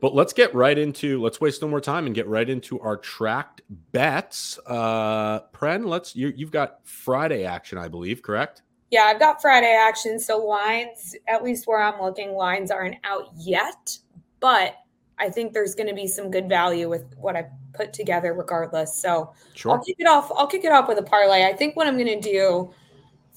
but 0.00 0.14
let's 0.14 0.32
get 0.32 0.54
right 0.54 0.76
into 0.76 1.20
let's 1.20 1.40
waste 1.40 1.62
no 1.62 1.68
more 1.68 1.80
time 1.80 2.06
and 2.06 2.14
get 2.14 2.26
right 2.26 2.48
into 2.48 2.78
our 2.80 2.96
tracked 2.96 3.62
bets. 3.92 4.58
Uh 4.66 5.40
Pren, 5.52 5.86
let's 5.86 6.14
you 6.14 6.32
you've 6.36 6.52
got 6.52 6.80
Friday 6.84 7.44
action, 7.44 7.78
I 7.78 7.88
believe, 7.88 8.22
correct? 8.22 8.62
Yeah, 8.90 9.02
I've 9.02 9.18
got 9.18 9.42
Friday 9.42 9.74
action. 9.78 10.18
So 10.18 10.38
lines, 10.38 11.14
at 11.26 11.42
least 11.42 11.66
where 11.66 11.82
I'm 11.82 12.00
looking, 12.00 12.32
lines 12.32 12.70
aren't 12.70 12.96
out 13.04 13.30
yet, 13.36 13.98
but 14.40 14.76
I 15.18 15.28
think 15.28 15.52
there's 15.52 15.74
going 15.74 15.88
to 15.88 15.94
be 15.94 16.06
some 16.06 16.30
good 16.30 16.48
value 16.48 16.88
with 16.88 17.04
what 17.16 17.36
I 17.36 17.46
put 17.74 17.92
together 17.92 18.34
regardless. 18.34 18.94
So 18.94 19.32
sure. 19.54 19.72
I'll 19.72 19.84
kick 19.84 19.96
it 19.98 20.06
off. 20.06 20.30
I'll 20.34 20.46
kick 20.46 20.64
it 20.64 20.72
off 20.72 20.88
with 20.88 20.98
a 20.98 21.02
parlay. 21.02 21.44
I 21.44 21.52
think 21.52 21.76
what 21.76 21.86
I'm 21.86 21.96
going 21.96 22.20
to 22.20 22.20
do 22.20 22.72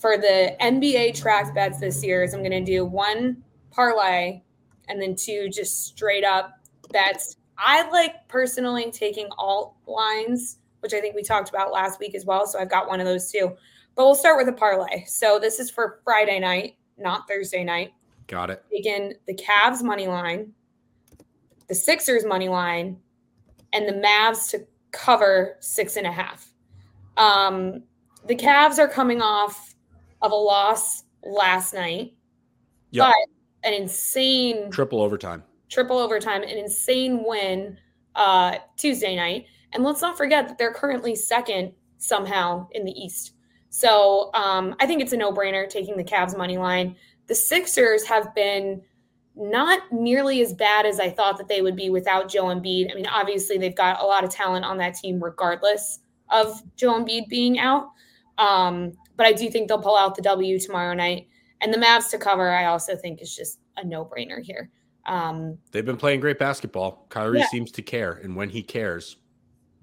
for 0.01 0.17
the 0.17 0.55
NBA 0.59 1.13
track 1.13 1.53
bets 1.53 1.79
this 1.79 2.03
year 2.03 2.23
is 2.23 2.33
I'm 2.33 2.41
going 2.41 2.51
to 2.51 2.59
do 2.59 2.83
one 2.83 3.37
parlay 3.69 4.41
and 4.89 4.99
then 4.99 5.15
two 5.15 5.47
just 5.47 5.85
straight 5.85 6.23
up 6.23 6.59
bets. 6.91 7.37
I 7.59 7.87
like 7.91 8.27
personally 8.27 8.89
taking 8.91 9.27
alt 9.37 9.75
lines, 9.85 10.57
which 10.79 10.95
I 10.95 11.01
think 11.01 11.15
we 11.15 11.21
talked 11.21 11.49
about 11.49 11.71
last 11.71 11.99
week 11.99 12.15
as 12.15 12.25
well. 12.25 12.47
So 12.47 12.57
I've 12.57 12.69
got 12.69 12.87
one 12.87 12.99
of 12.99 13.05
those 13.05 13.31
too. 13.31 13.55
But 13.95 14.05
we'll 14.05 14.15
start 14.15 14.37
with 14.37 14.47
a 14.47 14.57
parlay. 14.57 15.05
So 15.05 15.37
this 15.37 15.59
is 15.59 15.69
for 15.69 15.99
Friday 16.03 16.39
night, 16.39 16.77
not 16.97 17.27
Thursday 17.27 17.63
night. 17.63 17.93
Got 18.25 18.49
it. 18.49 18.63
Taking 18.71 19.13
the 19.27 19.35
Cavs 19.35 19.83
money 19.83 20.07
line, 20.07 20.51
the 21.67 21.75
Sixers 21.75 22.25
money 22.25 22.49
line, 22.49 22.97
and 23.71 23.87
the 23.87 23.93
Mavs 23.93 24.49
to 24.49 24.65
cover 24.91 25.57
six 25.59 25.95
and 25.95 26.07
a 26.07 26.11
half. 26.11 26.51
Um, 27.17 27.83
the 28.25 28.35
Cavs 28.35 28.79
are 28.79 28.87
coming 28.87 29.21
off 29.21 29.70
of 30.21 30.31
a 30.31 30.35
loss 30.35 31.03
last 31.23 31.73
night, 31.73 32.13
yep. 32.91 33.07
but 33.07 33.67
an 33.67 33.73
insane 33.73 34.71
triple 34.71 35.01
overtime, 35.01 35.43
triple 35.69 35.97
overtime, 35.97 36.43
an 36.43 36.49
insane 36.49 37.23
win 37.25 37.77
uh, 38.15 38.57
Tuesday 38.77 39.15
night. 39.15 39.45
And 39.73 39.83
let's 39.83 40.01
not 40.01 40.17
forget 40.17 40.47
that 40.47 40.57
they're 40.57 40.73
currently 40.73 41.15
second 41.15 41.73
somehow 41.97 42.67
in 42.71 42.83
the 42.83 42.91
East. 42.91 43.33
So 43.69 44.31
um, 44.33 44.75
I 44.79 44.85
think 44.85 45.01
it's 45.01 45.13
a 45.13 45.17
no 45.17 45.31
brainer 45.31 45.69
taking 45.69 45.95
the 45.95 46.03
Cavs 46.03 46.37
money 46.37 46.57
line. 46.57 46.95
The 47.27 47.35
Sixers 47.35 48.05
have 48.05 48.35
been 48.35 48.81
not 49.35 49.79
nearly 49.93 50.41
as 50.41 50.53
bad 50.53 50.85
as 50.85 50.99
I 50.99 51.09
thought 51.09 51.37
that 51.37 51.47
they 51.47 51.61
would 51.61 51.77
be 51.77 51.89
without 51.89 52.27
Joe 52.27 52.45
Embiid. 52.45 52.91
I 52.91 52.95
mean, 52.95 53.07
obviously 53.07 53.57
they've 53.57 53.75
got 53.75 54.01
a 54.01 54.05
lot 54.05 54.25
of 54.25 54.29
talent 54.29 54.65
on 54.65 54.77
that 54.79 54.95
team, 54.95 55.23
regardless 55.23 55.99
of 56.29 56.61
Joe 56.75 56.93
Embiid 56.93 57.29
being 57.29 57.59
out. 57.59 57.91
Um, 58.37 58.93
but 59.21 59.27
I 59.27 59.33
do 59.33 59.51
think 59.51 59.67
they'll 59.67 59.77
pull 59.77 59.95
out 59.95 60.15
the 60.15 60.21
W 60.23 60.59
tomorrow 60.59 60.95
night. 60.95 61.27
And 61.61 61.71
the 61.71 61.77
Mavs 61.77 62.09
to 62.09 62.17
cover, 62.17 62.49
I 62.49 62.65
also 62.65 62.95
think 62.95 63.21
is 63.21 63.35
just 63.35 63.59
a 63.77 63.85
no 63.85 64.03
brainer 64.03 64.41
here. 64.41 64.71
Um, 65.05 65.59
They've 65.69 65.85
been 65.85 65.95
playing 65.95 66.21
great 66.21 66.39
basketball. 66.39 67.05
Kyrie 67.09 67.37
yeah. 67.37 67.47
seems 67.49 67.71
to 67.73 67.83
care, 67.83 68.13
and 68.13 68.35
when 68.35 68.49
he 68.49 68.63
cares, 68.63 69.17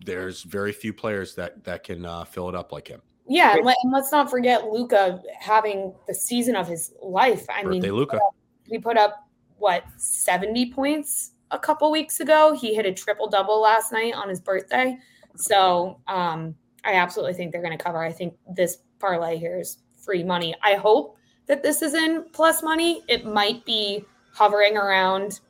there's 0.04 0.42
very 0.42 0.72
few 0.72 0.92
players 0.92 1.36
that 1.36 1.62
that 1.62 1.84
can 1.84 2.04
uh, 2.04 2.24
fill 2.24 2.48
it 2.48 2.56
up 2.56 2.72
like 2.72 2.88
him. 2.88 3.00
Yeah, 3.28 3.54
and, 3.54 3.64
let, 3.64 3.76
us 3.94 4.10
not 4.10 4.28
forget 4.28 4.64
Luka 4.72 5.22
having 5.38 5.94
the 6.08 6.14
season 6.14 6.56
of 6.56 6.66
his 6.66 6.92
life. 7.00 7.46
I 7.48 7.62
Birthday 7.62 7.78
mean, 7.78 7.92
Luka. 7.92 8.18
He 8.64 8.80
put 8.80 8.96
up 8.96 9.24
what 9.58 9.84
70 9.98 10.72
points 10.72 11.30
a 11.52 11.60
couple 11.60 11.92
weeks 11.92 12.18
ago. 12.18 12.56
He 12.60 12.74
hit 12.74 12.86
a 12.86 12.92
triple 12.92 13.28
double 13.28 13.60
last 13.60 13.92
night 13.92 14.14
on 14.14 14.28
his 14.28 14.40
birthday. 14.40 14.98
So 15.36 16.00
um, 16.08 16.56
I 16.82 16.94
absolutely 16.94 17.34
think 17.34 17.52
they're 17.52 17.62
going 17.62 17.78
to 17.78 17.82
cover. 17.82 18.02
I 18.02 18.10
think 18.10 18.34
this 18.52 18.78
parlay 18.98 19.38
here 19.38 19.58
is 19.58 19.78
free 19.96 20.22
money. 20.22 20.54
I 20.62 20.74
hope 20.74 21.16
that 21.46 21.62
this 21.62 21.82
is 21.82 21.94
in 21.94 22.24
plus 22.32 22.62
money. 22.62 23.02
It 23.08 23.24
might 23.24 23.64
be 23.64 24.04
hovering 24.32 24.76
around 24.76 25.40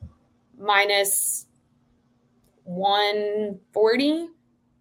minus 0.57 1.45
140 2.63 4.29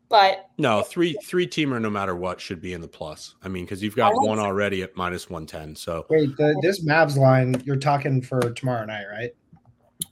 but 0.09 0.49
no 0.59 0.83
three 0.83 1.17
three 1.25 1.47
teamer 1.47 1.81
no 1.81 1.89
matter 1.89 2.15
what 2.15 2.41
should 2.41 2.61
be 2.61 2.73
in 2.73 2.81
the 2.81 2.89
plus 2.89 3.35
i 3.43 3.49
mean 3.49 3.65
because 3.65 3.83
you've 3.83 3.97
got 3.97 4.13
one 4.15 4.39
already 4.39 4.83
at 4.83 4.95
minus 4.97 5.31
110 5.31 5.75
so 5.75 6.05
wait 6.11 6.37
the, 6.37 6.59
this 6.63 6.85
mavs 6.85 7.17
line 7.17 7.61
you're 7.65 7.77
talking 7.77 8.21
for 8.21 8.41
tomorrow 8.53 8.85
night 8.85 9.05
right 9.11 9.31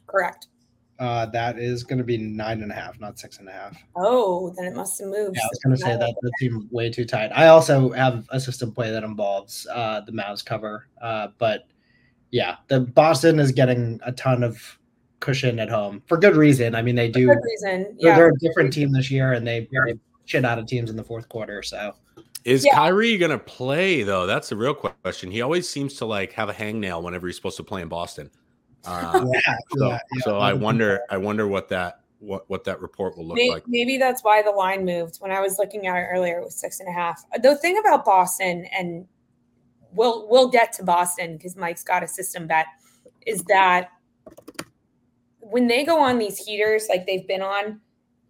correct 0.06 0.48
uh 0.98 1.26
that 1.26 1.58
is 1.58 1.84
going 1.84 1.98
to 1.98 2.04
be 2.04 2.16
nine 2.16 2.62
and 2.62 2.72
a 2.72 2.74
half 2.74 2.98
not 3.00 3.18
six 3.18 3.38
and 3.38 3.48
a 3.48 3.52
half 3.52 3.76
oh 3.96 4.52
then 4.56 4.66
it 4.66 4.74
must 4.74 4.98
have 4.98 5.08
moved 5.08 5.36
yeah 5.36 5.42
i 5.42 5.48
was 5.48 5.58
going 5.64 5.76
to 5.76 5.82
say 5.82 5.96
that 5.96 6.14
the 6.22 6.32
team 6.40 6.68
way 6.70 6.90
too 6.90 7.04
tight 7.04 7.30
i 7.34 7.48
also 7.48 7.90
have 7.90 8.26
a 8.30 8.40
system 8.40 8.72
play 8.72 8.90
that 8.90 9.04
involves 9.04 9.66
uh 9.72 10.00
the 10.06 10.12
mavs 10.12 10.44
cover 10.44 10.88
uh 11.02 11.28
but 11.38 11.66
yeah 12.30 12.56
the 12.68 12.80
boston 12.80 13.38
is 13.38 13.52
getting 13.52 14.00
a 14.04 14.12
ton 14.12 14.42
of 14.42 14.78
cushion 15.20 15.58
at 15.58 15.68
home 15.68 16.02
for 16.06 16.16
good 16.16 16.36
reason. 16.36 16.74
I 16.74 16.82
mean, 16.82 16.94
they 16.94 17.08
do. 17.08 17.26
For 17.26 17.34
good 17.34 17.44
reason. 17.44 17.96
Yeah. 17.98 18.16
They're, 18.16 18.16
they're, 18.16 18.28
a 18.28 18.38
different 18.38 18.72
team 18.72 18.92
this 18.92 19.10
year, 19.10 19.32
and 19.32 19.46
they, 19.46 19.68
they 19.72 19.94
shit 20.24 20.44
out 20.44 20.58
of 20.58 20.66
teams 20.66 20.90
in 20.90 20.96
the 20.96 21.04
fourth 21.04 21.28
quarter. 21.28 21.62
So. 21.62 21.94
Is 22.44 22.64
yeah. 22.64 22.76
Kyrie 22.76 23.18
gonna 23.18 23.38
play 23.38 24.04
though? 24.04 24.24
That's 24.24 24.48
the 24.48 24.56
real 24.56 24.74
question. 24.74 25.32
He 25.32 25.42
always 25.42 25.68
seems 25.68 25.94
to 25.94 26.04
like 26.04 26.32
have 26.34 26.48
a 26.48 26.52
hangnail 26.52 27.02
whenever 27.02 27.26
he's 27.26 27.34
supposed 27.34 27.56
to 27.56 27.64
play 27.64 27.82
in 27.82 27.88
Boston. 27.88 28.30
Uh, 28.86 29.26
yeah, 29.32 29.56
so, 29.76 29.88
yeah, 29.88 29.98
so 30.20 30.38
I 30.38 30.52
wonder, 30.52 31.00
I 31.10 31.16
wonder 31.16 31.46
what 31.46 31.68
that 31.70 32.00
what 32.18 32.48
what 32.48 32.64
that 32.64 32.80
report 32.80 33.16
will 33.16 33.26
look 33.26 33.36
maybe, 33.36 33.50
like. 33.50 33.68
Maybe 33.68 33.98
that's 33.98 34.22
why 34.22 34.42
the 34.42 34.50
line 34.50 34.84
moved. 34.84 35.16
When 35.18 35.30
I 35.30 35.40
was 35.40 35.58
looking 35.58 35.86
at 35.86 35.96
it 35.96 36.06
earlier, 36.12 36.38
it 36.38 36.44
was 36.44 36.54
six 36.54 36.80
and 36.80 36.88
a 36.88 36.92
half. 36.92 37.24
The 37.42 37.56
thing 37.56 37.78
about 37.78 38.04
Boston, 38.04 38.66
and 38.76 39.06
we'll 39.92 40.28
we'll 40.28 40.48
get 40.48 40.72
to 40.74 40.84
Boston 40.84 41.36
because 41.36 41.56
Mike's 41.56 41.84
got 41.84 42.02
a 42.02 42.08
system 42.08 42.46
bet, 42.46 42.66
is 43.26 43.42
that 43.44 43.90
when 45.40 45.66
they 45.66 45.84
go 45.84 46.00
on 46.00 46.18
these 46.18 46.38
heaters 46.38 46.86
like 46.88 47.06
they've 47.06 47.26
been 47.26 47.42
on 47.42 47.80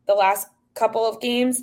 the 0.07 0.15
last 0.15 0.49
couple 0.75 1.05
of 1.07 1.21
games, 1.21 1.63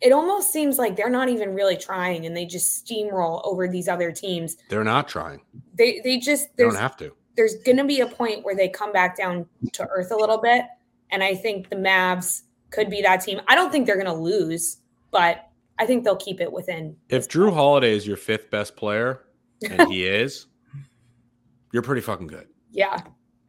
it 0.00 0.12
almost 0.12 0.52
seems 0.52 0.78
like 0.78 0.96
they're 0.96 1.10
not 1.10 1.28
even 1.28 1.54
really 1.54 1.76
trying 1.76 2.26
and 2.26 2.36
they 2.36 2.46
just 2.46 2.86
steamroll 2.86 3.40
over 3.44 3.66
these 3.68 3.88
other 3.88 4.12
teams. 4.12 4.56
They're 4.68 4.84
not 4.84 5.08
trying. 5.08 5.40
They 5.74 6.00
they 6.04 6.18
just 6.18 6.56
they 6.56 6.64
don't 6.64 6.76
have 6.76 6.96
to. 6.98 7.12
There's 7.36 7.56
going 7.64 7.78
to 7.78 7.84
be 7.84 8.00
a 8.00 8.06
point 8.06 8.44
where 8.44 8.54
they 8.54 8.68
come 8.68 8.92
back 8.92 9.16
down 9.16 9.46
to 9.72 9.86
earth 9.88 10.10
a 10.12 10.16
little 10.16 10.38
bit, 10.38 10.64
and 11.10 11.22
I 11.22 11.34
think 11.34 11.68
the 11.68 11.76
Mavs 11.76 12.42
could 12.70 12.90
be 12.90 13.02
that 13.02 13.18
team. 13.18 13.40
I 13.48 13.54
don't 13.54 13.70
think 13.70 13.86
they're 13.86 14.00
going 14.00 14.06
to 14.06 14.12
lose, 14.12 14.78
but 15.10 15.48
I 15.78 15.86
think 15.86 16.04
they'll 16.04 16.16
keep 16.16 16.40
it 16.40 16.52
within. 16.52 16.96
If 17.08 17.28
Jrue 17.28 17.52
Holiday 17.52 17.94
is 17.94 18.06
your 18.06 18.16
fifth 18.16 18.50
best 18.50 18.76
player, 18.76 19.24
and 19.68 19.90
he 19.90 20.04
is, 20.06 20.46
you're 21.72 21.82
pretty 21.82 22.02
fucking 22.02 22.26
good. 22.26 22.48
Yeah, 22.70 23.00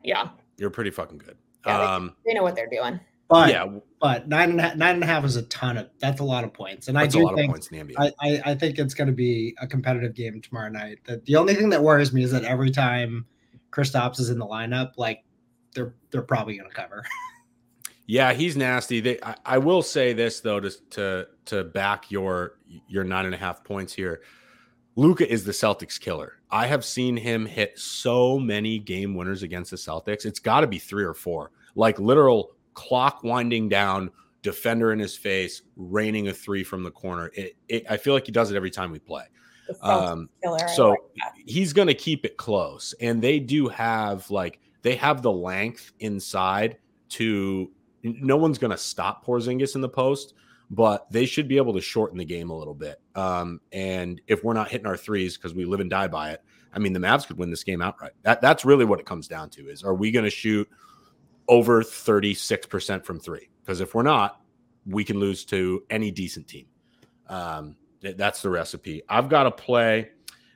yeah. 0.04 0.30
You're 0.58 0.70
pretty 0.70 0.92
fucking 0.92 1.20
good. 1.20 1.38
Yeah, 1.65 1.96
um, 1.96 2.15
they, 2.25 2.32
they, 2.32 2.36
know 2.36 2.44
what 2.44 2.56
they're 2.56 2.70
doing. 2.70 3.00
But 3.27 3.50
yeah, 3.50 3.68
but 4.00 4.27
nine 4.27 4.51
and 4.51 4.60
a 4.60 4.63
half, 4.63 4.75
nine 4.75 4.96
and 4.96 5.04
a 5.04 5.08
half 5.08 5.25
is 5.25 5.36
a 5.36 5.42
ton 5.44 5.77
of 5.77 5.89
that's 6.00 6.20
a 6.20 6.24
lot 6.24 6.44
of 6.44 6.54
points, 6.54 6.88
and 6.88 6.98
I 6.98 7.08
do 7.08 7.27
think 7.36 7.58
I, 7.98 8.12
I, 8.22 8.42
I 8.46 8.56
think 8.56 8.77
it's 8.77 8.94
going 8.94 9.08
to 9.08 9.13
be 9.13 9.56
a 9.60 9.65
competitive 9.65 10.13
game 10.13 10.42
tomorrow 10.42 10.70
night. 10.70 11.00
The, 11.06 11.22
the 11.25 11.36
only 11.36 11.56
thing 11.56 11.70
that 11.70 11.82
worries 11.82 12.13
me 12.13 12.24
is 12.24 12.32
that 12.32 12.44
every 12.44 12.70
time 12.70 13.25
Kristaps 13.75 14.20
is 14.20 14.29
in 14.29 14.39
the 14.39 14.46
lineup, 14.46 14.94
like 14.98 15.24
they're 15.74 15.94
they're 16.12 16.22
probably 16.22 16.58
going 16.58 16.70
to 16.70 16.75
cover. 16.75 17.03
yeah, 18.08 18.34
he's 18.34 18.55
nasty. 18.55 19.01
They, 19.01 19.20
I, 19.22 19.36
I, 19.46 19.58
will 19.58 19.82
say 19.82 20.13
this 20.13 20.39
though, 20.39 20.60
to 20.60 20.72
to 20.91 21.27
to 21.46 21.63
back 21.65 22.10
your 22.10 22.60
your 22.88 23.03
nine 23.03 23.25
and 23.25 23.36
a 23.36 23.38
half 23.38 23.63
points 23.63 23.94
here. 23.94 24.22
Luka 24.96 25.29
is 25.29 25.44
the 25.44 25.51
Celtics 25.51 26.00
killer. 26.00 26.39
I 26.50 26.67
have 26.67 26.86
seen 26.86 27.17
him 27.17 27.46
hit 27.46 27.77
so 27.77 28.39
many 28.39 28.79
game 28.79 29.13
winners 29.13 29.44
against 29.44 29.72
the 29.72 29.77
Celtics. 29.77 30.25
It's 30.25 30.39
got 30.39 30.62
to 30.62 30.67
be 30.67 30.79
three 30.79 31.03
or 31.03 31.13
four, 31.13 31.51
like 31.75 32.00
literal 32.00 32.51
clock 32.75 33.22
winding 33.24 33.67
down, 33.67 34.10
defender 34.41 34.94
in 34.94 35.00
his 35.00 35.17
face, 35.17 35.63
raining 35.75 36.29
a 36.29 36.34
three 36.34 36.63
from 36.63 36.84
the 36.84 36.91
corner. 36.91 37.29
It, 37.34 37.58
it 37.67 37.84
I 37.89 37.98
feel 37.98 38.13
like 38.13 38.25
he 38.25 38.32
does 38.32 38.51
it 38.51 38.55
every 38.55 38.72
time 38.72 38.91
we 38.91 39.00
play. 39.00 39.25
Um, 39.81 40.29
so 40.75 40.89
like 40.89 41.00
he's 41.45 41.74
going 41.74 41.88
to 41.88 41.93
keep 41.93 42.25
it 42.25 42.38
close, 42.38 42.93
and 43.00 43.22
they 43.22 43.39
do 43.39 43.67
have 43.67 44.29
like 44.29 44.60
they 44.81 44.95
have 44.95 45.22
the 45.22 45.31
length 45.31 45.91
inside 46.00 46.77
to. 47.10 47.72
No 48.03 48.38
one's 48.38 48.60
going 48.60 48.72
to 48.72 48.77
stop 48.77 49.25
Porzingis 49.25 49.74
in 49.74 49.81
the 49.81 49.89
post, 49.89 50.36
but 50.69 51.10
they 51.12 51.25
should 51.25 51.48
be 51.48 51.57
able 51.57 51.74
to 51.74 51.81
shorten 51.81 52.19
the 52.19 52.25
game 52.25 52.51
a 52.51 52.57
little 52.57 52.75
bit. 52.75 53.01
Um, 53.15 53.62
and 53.72 54.22
if 54.27 54.43
we're 54.43 54.53
not 54.53 54.69
hitting 54.69 54.86
our 54.86 54.98
threes 54.98 55.38
because 55.38 55.55
we 55.55 55.65
live 55.65 55.79
and 55.79 55.89
die 55.89 56.07
by 56.07 56.31
it, 56.31 56.43
I 56.72 56.79
mean, 56.79 56.93
the 56.93 57.00
Mavs 57.00 57.25
could 57.25 57.38
win 57.38 57.50
this 57.50 57.63
game 57.63 57.81
outright. 57.81 58.12
That 58.24 58.41
that's 58.41 58.65
really 58.65 58.86
what 58.86 59.00
it 59.00 59.05
comes 59.05 59.27
down 59.27 59.50
to: 59.51 59.69
is 59.69 59.84
are 59.84 59.95
we 59.95 60.12
going 60.12 60.25
to 60.25 60.31
shoot 60.31 60.69
over 61.48 61.81
thirty 61.81 62.34
six 62.34 62.67
percent 62.67 63.05
from 63.05 63.19
three? 63.19 63.50
Because 63.63 63.81
if 63.81 63.95
we're 63.95 64.03
not, 64.03 64.41
we 64.86 65.03
can 65.03 65.19
lose 65.19 65.45
to 65.45 65.84
any 65.89 66.12
decent 66.12 66.48
team. 66.48 66.67
Um, 67.27 67.75
that's 68.02 68.42
the 68.42 68.50
recipe. 68.50 69.02
I've 69.10 69.30
got 69.30 69.46
a 69.46 69.52
play 69.52 70.10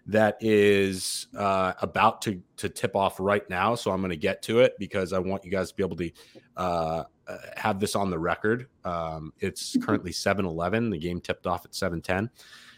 that 0.08 0.38
is 0.39 1.27
uh, 1.38 1.74
about 1.81 2.22
to 2.24 2.41
to 2.58 2.69
tip 2.69 2.96
off 2.96 3.19
right 3.19 3.48
now, 3.50 3.75
so 3.75 3.91
I'm 3.91 4.01
going 4.01 4.10
to 4.10 4.17
get 4.17 4.41
to 4.43 4.60
it 4.60 4.74
because 4.79 5.13
I 5.13 5.19
want 5.19 5.46
you 5.46 5.51
guys 5.51 5.69
to 5.69 5.75
be 5.75 5.84
able 5.84 5.98
to 5.98 6.12
uh, 6.58 7.03
uh, 7.27 7.38
have 7.55 7.79
this 7.79 7.96
on 7.96 8.10
the 8.10 8.19
record. 8.19 8.67
Um, 8.84 9.34
it's 9.39 9.72
mm-hmm. 9.72 9.86
currently 9.86 10.12
7 10.12 10.46
11. 10.46 10.89
The 10.89 10.98
game 10.98 11.22
tipped 11.22 11.46
off 11.48 11.65
at 11.65 11.75
7 11.75 12.01
10. 12.01 12.29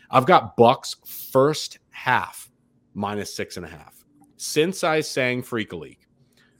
I've 0.09 0.25
got 0.25 0.57
Bucks 0.57 0.97
first 1.05 1.79
half 1.89 2.51
minus 2.93 3.33
six 3.33 3.57
and 3.57 3.65
a 3.65 3.69
half. 3.69 4.03
Since 4.35 4.83
I 4.83 5.01
sang 5.01 5.41
Freak 5.41 5.71
League, 5.71 6.05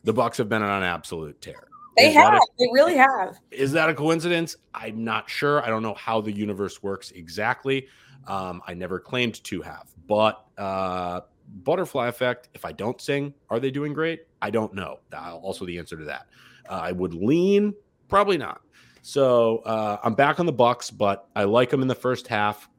the 0.03 0.13
Bucks 0.13 0.37
have 0.37 0.47
been 0.47 0.61
on 0.61 0.83
an 0.83 0.83
absolute 0.83 1.41
tear. 1.41 1.67
They 1.97 2.11
have. 2.13 2.33
A, 2.35 2.39
they 2.57 2.67
really 2.71 2.95
have. 2.95 3.37
Is 3.51 3.71
that 3.73 3.89
a 3.89 3.93
coincidence? 3.93 4.55
I'm 4.73 5.03
not 5.03 5.29
sure. 5.29 5.63
I 5.63 5.67
don't 5.67 5.83
know 5.83 5.93
how 5.95 6.21
the 6.21 6.31
universe 6.31 6.81
works 6.81 7.11
exactly. 7.11 7.87
Um, 8.27 8.61
I 8.67 8.73
never 8.73 8.99
claimed 8.99 9.43
to 9.45 9.61
have, 9.61 9.89
but 10.07 10.45
uh, 10.57 11.21
butterfly 11.63 12.07
effect. 12.07 12.49
If 12.53 12.65
I 12.65 12.71
don't 12.71 13.01
sing, 13.01 13.33
are 13.49 13.59
they 13.59 13.71
doing 13.71 13.93
great? 13.93 14.21
I 14.41 14.51
don't 14.51 14.73
know. 14.73 14.99
Also, 15.13 15.65
the 15.65 15.77
answer 15.77 15.97
to 15.97 16.05
that. 16.05 16.27
Uh, 16.69 16.79
I 16.83 16.91
would 16.91 17.13
lean, 17.13 17.73
probably 18.07 18.37
not. 18.37 18.61
So 19.01 19.57
uh, 19.59 19.97
I'm 20.03 20.13
back 20.13 20.39
on 20.39 20.45
the 20.45 20.53
Bucks, 20.53 20.91
but 20.91 21.27
I 21.35 21.45
like 21.45 21.69
them 21.71 21.81
in 21.81 21.87
the 21.87 21.95
first 21.95 22.27
half 22.27 22.69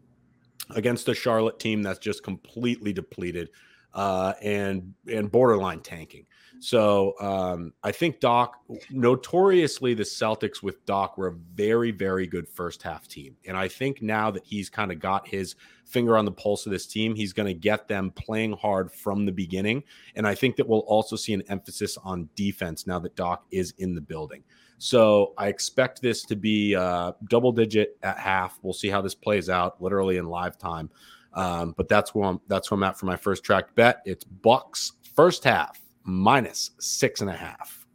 against 0.71 1.07
the 1.07 1.15
Charlotte 1.15 1.59
team 1.59 1.83
that's 1.83 1.99
just 1.99 2.23
completely 2.23 2.93
depleted 2.93 3.51
uh, 3.95 4.35
and 4.41 4.95
and 5.11 5.31
borderline 5.31 5.81
tanking. 5.81 6.27
So 6.63 7.15
um, 7.19 7.73
I 7.83 7.91
think 7.91 8.21
Doc, 8.21 8.61
notoriously, 8.89 9.95
the 9.95 10.05
Celtics 10.05 10.63
with 10.63 10.87
Doc 10.87 11.19
were 11.19 11.27
a 11.27 11.33
very, 11.33 11.91
very 11.91 12.25
good 12.25 12.49
first 12.49 12.85
half 12.85 13.09
team. 13.09 13.35
And 13.49 13.57
I 13.57 13.67
think 13.67 14.01
now 14.01 14.31
that 14.31 14.45
he's 14.45 14.71
kind 14.71 14.93
of 14.93 15.01
got 15.01 15.27
his 15.27 15.57
finger 15.85 16.17
on 16.17 16.25
the 16.25 16.31
pulse 16.31 16.65
of 16.65 16.71
this 16.71 16.87
team, 16.87 17.17
he's 17.17 17.33
going 17.33 17.49
to 17.49 17.55
get 17.55 17.89
them 17.89 18.13
playing 18.13 18.53
hard 18.53 18.93
from 18.93 19.27
the 19.27 19.33
beginning. 19.33 19.83
And 20.15 20.25
I 20.25 20.37
think 20.37 20.55
that 20.55 20.69
we'll 20.69 20.87
also 20.87 21.17
see 21.17 21.33
an 21.35 21.43
emphasis 21.49 21.99
on 22.05 22.29
defense 22.37 22.87
now 22.87 23.01
that 23.01 23.17
Doc 23.17 23.45
is 23.51 23.75
in 23.79 23.97
the 23.97 24.01
building. 24.01 24.45
So 24.79 25.35
I 25.39 25.49
expect 25.49 26.01
this 26.01 26.23
to 26.27 26.37
be 26.37 26.77
uh, 26.77 27.11
double 27.29 27.51
digit 27.51 27.99
at 28.05 28.19
half. 28.19 28.61
We'll 28.63 28.73
see 28.73 28.89
how 28.89 29.03
this 29.03 29.17
plays 29.17 29.51
out, 29.51 29.83
literally 29.83 30.19
in 30.19 30.27
live 30.27 30.59
time. 30.59 30.91
Um, 31.35 31.75
but 31.77 31.89
that's 31.89 32.15
where 32.15 32.29
I'm, 32.29 32.41
that's 32.47 32.71
where 32.71 32.77
I'm 32.77 32.85
at 32.85 33.01
for 33.01 33.07
my 33.07 33.17
first 33.17 33.43
track 33.43 33.75
bet. 33.75 34.01
It's 34.05 34.23
Bucks 34.23 34.93
first 35.17 35.43
half 35.43 35.81
minus 36.05 36.71
six 36.79 37.21
and 37.21 37.31
a 37.31 37.37
half. 37.37 37.87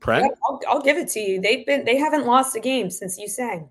Pren? 0.00 0.22
Yeah, 0.22 0.28
I'll, 0.44 0.60
I'll, 0.68 0.82
give 0.82 0.96
it 0.96 1.08
to 1.10 1.20
you. 1.20 1.40
They've 1.40 1.66
been 1.66 1.84
they 1.84 1.96
haven't 1.96 2.24
lost 2.24 2.56
a 2.56 2.60
game 2.60 2.90
since 2.90 3.18
you 3.18 3.28
sang. 3.28 3.68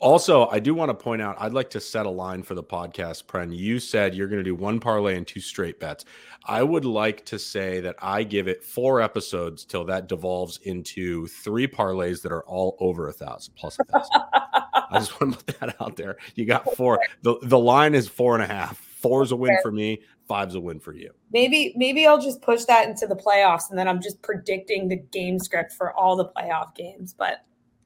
Also, 0.00 0.48
I 0.48 0.58
do 0.58 0.74
want 0.74 0.90
to 0.90 0.94
point 0.94 1.22
out, 1.22 1.36
I'd 1.38 1.54
like 1.54 1.70
to 1.70 1.80
set 1.80 2.04
a 2.04 2.10
line 2.10 2.42
for 2.42 2.54
the 2.54 2.62
podcast, 2.62 3.24
Pren. 3.24 3.56
You 3.56 3.78
said 3.78 4.14
you're 4.14 4.28
going 4.28 4.40
to 4.40 4.44
do 4.44 4.54
one 4.54 4.80
parlay 4.80 5.16
and 5.16 5.26
two 5.26 5.40
straight 5.40 5.80
bets. 5.80 6.04
I 6.46 6.62
would 6.62 6.84
like 6.84 7.24
to 7.26 7.38
say 7.38 7.80
that 7.80 7.96
I 8.02 8.22
give 8.22 8.48
it 8.48 8.62
four 8.62 9.00
episodes 9.00 9.64
till 9.64 9.84
that 9.84 10.08
devolves 10.08 10.58
into 10.64 11.26
three 11.28 11.66
parlays 11.66 12.20
that 12.22 12.32
are 12.32 12.44
all 12.44 12.76
over 12.80 13.08
a 13.08 13.12
thousand 13.12 13.54
plus 13.54 13.78
a 13.78 13.84
thousand. 13.84 14.20
I 14.32 14.98
just 14.98 15.18
want 15.20 15.38
to 15.38 15.44
put 15.44 15.60
that 15.60 15.80
out 15.80 15.96
there. 15.96 16.16
You 16.34 16.44
got 16.44 16.76
four. 16.76 17.00
The 17.22 17.36
the 17.42 17.58
line 17.58 17.94
is 17.94 18.06
four 18.06 18.34
and 18.34 18.42
a 18.42 18.46
half. 18.46 18.83
Four 19.04 19.22
is 19.22 19.32
a 19.32 19.36
win 19.36 19.58
for 19.62 19.70
me. 19.70 20.00
Five's 20.26 20.54
a 20.54 20.60
win 20.60 20.80
for 20.80 20.94
you. 20.94 21.10
Maybe 21.30 21.74
maybe 21.76 22.06
I'll 22.06 22.20
just 22.20 22.40
push 22.40 22.64
that 22.64 22.88
into 22.88 23.06
the 23.06 23.14
playoffs, 23.14 23.68
and 23.68 23.78
then 23.78 23.86
I'm 23.86 24.00
just 24.00 24.22
predicting 24.22 24.88
the 24.88 24.96
game 24.96 25.38
script 25.38 25.72
for 25.72 25.92
all 25.92 26.16
the 26.16 26.24
playoff 26.24 26.74
games. 26.74 27.12
But 27.12 27.44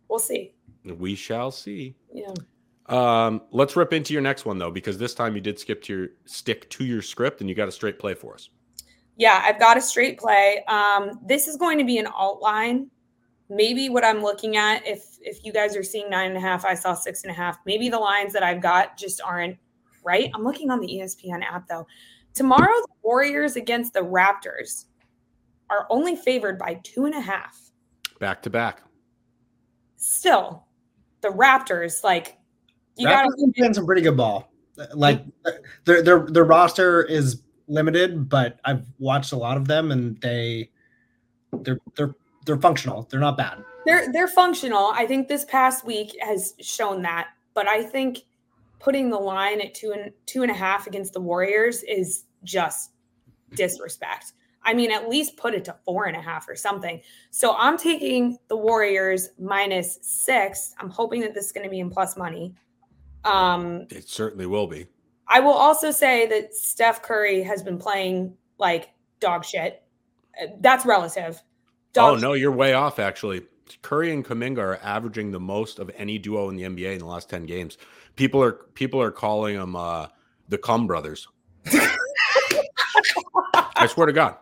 we'll 0.09 0.21
see. 0.21 0.53
We 0.85 1.17
shall 1.17 1.51
see. 1.51 1.97
Yeah. 2.15 2.33
Um, 2.87 3.43
let's 3.51 3.75
rip 3.75 3.93
into 3.93 4.13
your 4.13 4.23
next 4.23 4.47
one 4.47 4.59
though, 4.59 4.71
because 4.71 4.97
this 4.97 5.13
time 5.13 5.35
you 5.35 5.41
did 5.41 5.59
skip 5.59 5.83
to 5.83 5.93
your 5.93 6.09
stick 6.25 6.71
to 6.71 6.85
your 6.85 7.03
script 7.03 7.41
and 7.41 7.51
you 7.51 7.57
got 7.57 7.67
a 7.67 7.73
straight 7.73 7.99
play 7.99 8.15
for 8.15 8.35
us. 8.35 8.49
Yeah, 9.17 9.43
I've 9.45 9.59
got 9.59 9.77
a 9.77 9.81
straight 9.81 10.19
play. 10.21 10.65
Um, 10.69 11.19
this 11.27 11.49
is 11.49 11.57
going 11.57 11.79
to 11.79 11.85
be 11.85 11.99
an 11.99 12.07
alt 12.07 12.41
line. 12.41 12.91
Maybe 13.51 13.89
what 13.89 14.05
I'm 14.05 14.23
looking 14.23 14.57
at, 14.57 14.87
if 14.87 15.19
if 15.21 15.45
you 15.45 15.53
guys 15.53 15.77
are 15.77 15.83
seeing 15.83 16.09
nine 16.09 16.29
and 16.29 16.37
a 16.37 16.41
half, 16.41 16.65
I 16.65 16.75
saw 16.75 16.95
six 16.95 17.25
and 17.25 17.33
a 17.33 17.35
half. 17.35 17.59
Maybe 17.67 17.89
the 17.89 17.99
lines 17.99 18.33
that 18.35 18.45
I've 18.45 18.63
got 18.63 18.97
just 18.97 19.21
aren't 19.21 19.59
right. 20.09 20.31
I'm 20.35 20.43
looking 20.43 20.71
on 20.71 20.81
the 20.81 20.89
ESPN 20.89 21.43
app 21.43 21.69
though. 21.69 21.87
Tomorrow, 22.35 22.73
the 22.83 22.95
Warriors 23.03 23.57
against 23.57 23.93
the 23.93 24.01
Raptors 24.01 24.87
are 25.71 25.87
only 25.91 26.17
favored 26.17 26.59
by 26.59 26.81
two 26.83 27.05
and 27.05 27.15
a 27.15 27.21
half. 27.21 27.71
Back 28.19 28.43
to 28.43 28.51
back. 28.51 28.83
Still, 29.97 30.65
the 31.21 31.29
Raptors, 31.29 32.03
like 32.03 32.39
you 32.97 33.07
got 33.07 33.29
playing 33.57 33.75
some 33.75 33.87
pretty 33.87 34.03
good 34.03 34.17
ball. 34.17 34.51
Like 34.95 35.25
their 35.85 36.03
their 36.03 36.27
their 36.27 36.45
roster 36.45 37.03
is 37.03 37.43
limited, 37.67 38.29
but 38.29 38.61
I've 38.65 38.87
watched 38.99 39.33
a 39.33 39.37
lot 39.37 39.57
of 39.57 39.67
them 39.67 39.93
and 39.93 40.21
they 40.21 40.71
they're 41.63 41.79
they're 41.97 42.15
they're 42.47 42.59
functional. 42.59 43.07
They're 43.11 43.21
not 43.21 43.37
bad. 43.37 43.65
They're 43.85 44.11
they're 44.13 44.29
functional. 44.29 44.93
I 44.95 45.07
think 45.07 45.29
this 45.29 45.45
past 45.45 45.85
week 45.85 46.17
has 46.21 46.55
shown 46.61 47.03
that. 47.03 47.29
But 47.55 47.69
I 47.69 47.83
think 47.83 48.19
putting 48.79 49.11
the 49.11 49.19
line 49.19 49.61
at 49.61 49.75
two 49.75 49.93
and 49.93 50.13
two 50.27 50.43
and 50.43 50.51
a 50.51 50.55
half 50.55 50.87
against 50.87 51.13
the 51.13 51.21
Warriors 51.21 51.83
is 51.83 52.25
just 52.45 52.93
disrespect. 53.55 54.33
I 54.63 54.75
mean, 54.75 54.91
at 54.91 55.09
least 55.09 55.37
put 55.37 55.55
it 55.55 55.65
to 55.67 55.77
four 55.85 56.07
and 56.07 56.17
a 56.17 56.21
half 56.21 56.49
or 56.49 56.55
something. 56.55 57.01
So 57.31 57.55
I'm 57.57 57.79
taking 57.79 58.39
the 58.49 58.57
Warriors 58.57 59.31
minus 59.39 59.99
six. 60.03 60.75
I'm 60.79 60.91
hoping 60.91 61.21
that 61.23 61.35
this 61.35 61.47
is 61.47 61.53
going 61.53 61.65
to 61.65 61.71
be 61.71 61.81
in 61.81 61.91
plus 61.91 62.17
money. 62.17 62.55
Um, 63.25 63.87
it 63.91 64.09
certainly 64.09 64.47
will 64.47 64.67
be. 64.67 64.87
I 65.27 65.41
will 65.41 65.53
also 65.53 65.91
say 65.91 66.27
that 66.27 66.55
Steph 66.55 67.03
Curry 67.03 67.43
has 67.43 67.63
been 67.63 67.79
playing 67.79 68.37
like 68.59 68.91
dog 69.21 69.45
shit. 69.45 69.83
That's 70.61 70.87
relative. 70.87 71.43
Dog 71.93 72.19
oh, 72.19 72.21
no, 72.21 72.33
you're 72.35 72.53
way 72.53 72.75
off, 72.75 72.99
actually. 72.99 73.43
Curry 73.83 74.13
and 74.13 74.25
Kuminga 74.25 74.59
are 74.59 74.81
averaging 74.83 75.31
the 75.31 75.41
most 75.41 75.79
of 75.79 75.91
any 75.97 76.19
duo 76.19 76.49
in 76.49 76.57
the 76.57 76.63
NBA 76.63 76.95
in 76.95 76.99
the 76.99 77.07
last 77.07 77.29
10 77.31 77.47
games. 77.47 77.79
People 78.17 78.43
are 78.43 78.53
people 78.75 79.01
are 79.01 79.11
calling 79.11 79.57
them 79.57 79.77
uh, 79.77 80.09
the 80.49 80.59
Cum 80.59 80.87
brothers. 80.87 81.29
I 83.77 83.87
swear 83.89 84.07
to 84.07 84.13
God. 84.13 84.37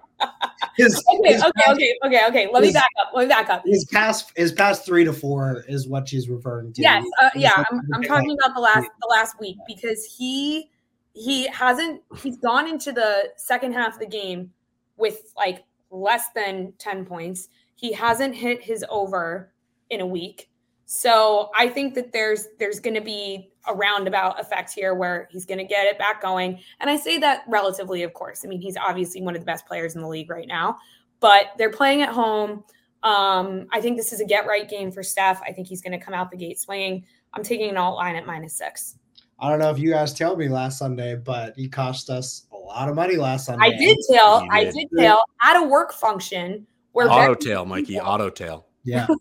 His, 0.77 1.03
okay, 1.09 1.33
his 1.33 1.43
okay, 1.43 1.53
past, 1.57 1.71
okay, 1.73 1.95
okay, 2.05 2.21
okay. 2.29 2.49
Let 2.53 2.63
his, 2.63 2.75
me 2.75 2.79
back 2.79 2.91
up. 3.01 3.13
Let 3.15 3.23
me 3.23 3.29
back 3.29 3.49
up. 3.49 3.63
His 3.65 3.87
past, 3.87 4.33
his 4.37 4.53
past 4.53 4.85
three 4.85 5.05
to 5.05 5.13
four 5.13 5.65
is 5.69 5.89
what 5.89 6.09
she's 6.09 6.29
referring 6.29 6.73
to. 6.75 6.83
Yes, 6.83 7.05
uh, 7.23 7.31
yeah. 7.35 7.65
I'm, 7.71 7.81
I'm 7.95 8.03
talking 8.03 8.37
about 8.39 8.55
the 8.55 8.61
last 8.61 8.89
the 9.01 9.09
last 9.09 9.41
week 9.41 9.57
because 9.67 10.05
he 10.05 10.71
he 11.15 11.47
hasn't 11.49 12.03
he's 12.19 12.37
gone 12.37 12.69
into 12.69 12.93
the 12.93 13.31
second 13.37 13.73
half 13.73 13.95
of 13.95 14.01
the 14.01 14.07
game 14.07 14.53
with 14.99 15.33
like 15.37 15.65
less 15.91 16.27
than 16.35 16.75
ten 16.79 17.07
points. 17.07 17.49
He 17.77 17.93
hasn't 17.93 18.35
hit 18.35 18.61
his 18.63 18.85
over 18.91 19.53
in 19.91 20.01
a 20.01 20.07
week. 20.07 20.51
So 20.87 21.51
I 21.57 21.69
think 21.69 21.95
that 21.95 22.13
there's 22.13 22.47
there's 22.59 22.81
going 22.81 22.95
to 22.95 23.01
be 23.01 23.51
a 23.67 23.75
roundabout 23.75 24.41
effect 24.41 24.73
here 24.73 24.95
where 24.95 25.29
he's 25.31 25.45
going 25.45 25.59
to 25.59 25.65
get 25.65 25.87
it 25.87 25.99
back 25.99 26.23
going. 26.23 26.61
And 26.81 26.89
I 26.89 26.97
say 26.97 27.19
that 27.19 27.43
relatively, 27.49 28.03
of 28.05 28.15
course. 28.15 28.45
I 28.45 28.49
mean, 28.49 28.61
he's 28.61 28.77
obviously 28.77 29.21
one 29.23 29.35
of 29.35 29.41
the 29.41 29.47
best 29.47 29.67
players 29.67 29.97
in 29.97 30.01
the 30.01 30.09
league 30.09 30.31
right 30.31 30.47
now, 30.47 30.79
but 31.19 31.47
they're 31.59 31.73
playing 31.73 32.03
at 32.03 32.11
home. 32.11 32.63
Um, 33.03 33.67
I 33.73 33.81
think 33.81 33.97
this 33.97 34.13
is 34.13 34.21
a 34.21 34.25
get 34.25 34.47
right 34.47 34.69
game 34.69 34.93
for 34.93 35.03
Steph. 35.03 35.43
I 35.43 35.53
think 35.53 35.67
he's 35.67 35.83
going 35.83 35.99
to 35.99 36.05
come 36.05 36.15
out 36.15 36.31
the 36.31 36.37
gate 36.37 36.61
swinging. 36.61 37.05
I'm 37.35 37.43
taking 37.43 37.69
an 37.69 37.77
alt 37.77 37.97
line 37.97 38.15
at 38.15 38.25
minus 38.25 38.55
six. 38.55 38.97
I 39.39 39.51
don't 39.51 39.59
know 39.59 39.71
if 39.71 39.79
you 39.79 39.91
guys 39.91 40.15
told 40.15 40.39
me 40.39 40.49
last 40.49 40.79
Sunday, 40.79 41.17
but 41.17 41.55
he 41.57 41.69
cost 41.69 42.09
us 42.09 42.47
a 42.53 42.57
lot 42.57 42.89
of 42.89 42.95
money 42.95 43.17
last 43.17 43.47
Sunday. 43.47 43.67
I 43.67 43.77
did 43.77 43.99
tell. 44.11 44.47
I 44.51 44.65
did 44.65 44.89
tell 44.97 45.23
at 45.43 45.57
a 45.57 45.63
work 45.63 45.93
function 45.93 46.67
where 46.97 47.11
auto 47.11 47.35
tail, 47.35 47.67
Mikey, 47.67 48.01
auto 48.01 48.31
tail. 48.31 48.67
Yeah. 48.85 49.07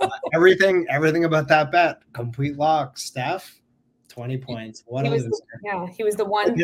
Uh, 0.00 0.08
everything, 0.34 0.84
everything 0.90 1.24
about 1.24 1.48
that 1.48 1.72
bet, 1.72 2.02
complete 2.12 2.58
lock. 2.58 2.98
Steph, 2.98 3.58
twenty 4.06 4.36
points. 4.36 4.82
What 4.86 5.06
he 5.06 5.10
a 5.10 5.14
loser! 5.14 5.30
The, 5.30 5.40
yeah, 5.64 5.86
he 5.86 6.04
was 6.04 6.14
the 6.14 6.26
one. 6.26 6.54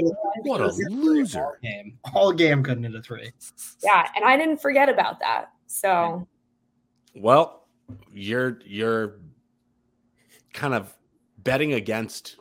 What 0.43 0.61
a 0.61 0.67
loser! 0.91 1.41
All 1.41 1.57
game, 1.63 1.99
all 2.13 2.33
game 2.33 2.63
couldn't 2.63 2.85
hit 2.85 2.95
a 2.95 3.01
three. 3.01 3.33
Yeah, 3.83 4.07
and 4.15 4.27
I 4.27 4.37
didn't 4.37 4.59
forget 4.59 4.91
about 4.91 5.21
that. 5.21 5.53
So, 5.69 6.29
well, 7.15 7.67
you're 8.13 8.59
you're 8.67 9.21
kind 10.53 10.75
of 10.75 10.95
betting 11.39 11.73
against 11.73 12.37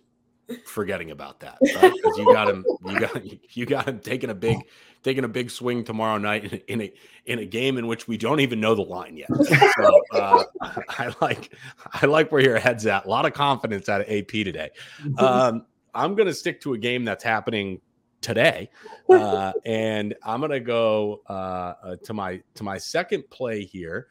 forgetting 0.66 1.12
about 1.12 1.40
that, 1.42 1.58
right? 1.76 1.94
Because 1.94 2.18
you 2.18 2.26
got 2.34 2.50
him, 2.50 2.66
you 2.86 3.00
got 3.00 3.22
you 3.56 3.66
got 3.66 3.88
him 3.88 4.00
taking 4.00 4.30
a 4.30 4.36
big 4.36 4.58
taking 5.04 5.24
a 5.24 5.28
big 5.28 5.50
swing 5.50 5.84
tomorrow 5.84 6.18
night 6.18 6.46
in, 6.46 6.62
in, 6.68 6.82
a 6.82 6.94
in 7.26 7.40
a 7.40 7.46
game 7.46 7.78
in 7.78 7.88
which 7.88 8.08
we 8.08 8.18
don't 8.18 8.40
even 8.40 8.60
know 8.60 8.76
the 8.76 8.82
line 8.82 9.18
yet. 9.18 9.30
So 9.80 10.02
uh, 10.14 10.44
I 10.90 11.14
like 11.22 11.54
I 11.92 12.06
like 12.06 12.32
where 12.32 12.42
your 12.42 12.60
head's 12.60 12.86
at. 12.86 13.06
A 13.06 13.10
lot 13.10 13.26
of 13.26 13.34
confidence 13.34 13.88
out 13.88 14.02
of 14.02 14.10
AP 14.10 14.28
today. 14.28 14.70
Um, 15.18 15.66
I'm 15.94 16.16
going 16.16 16.28
to 16.28 16.34
stick 16.34 16.62
to 16.62 16.74
a 16.74 16.78
game 16.78 17.06
that's 17.06 17.24
happening 17.24 17.80
today, 18.22 18.70
uh, 19.10 19.54
and 19.66 20.16
I'm 20.24 20.40
going 20.42 20.52
to 20.52 20.60
go 20.60 21.22
uh, 21.30 21.74
uh, 21.84 21.96
to 22.04 22.14
my 22.14 22.42
to 22.56 22.64
my 22.64 22.78
second 22.78 23.30
play 23.30 23.64
here 23.64 24.08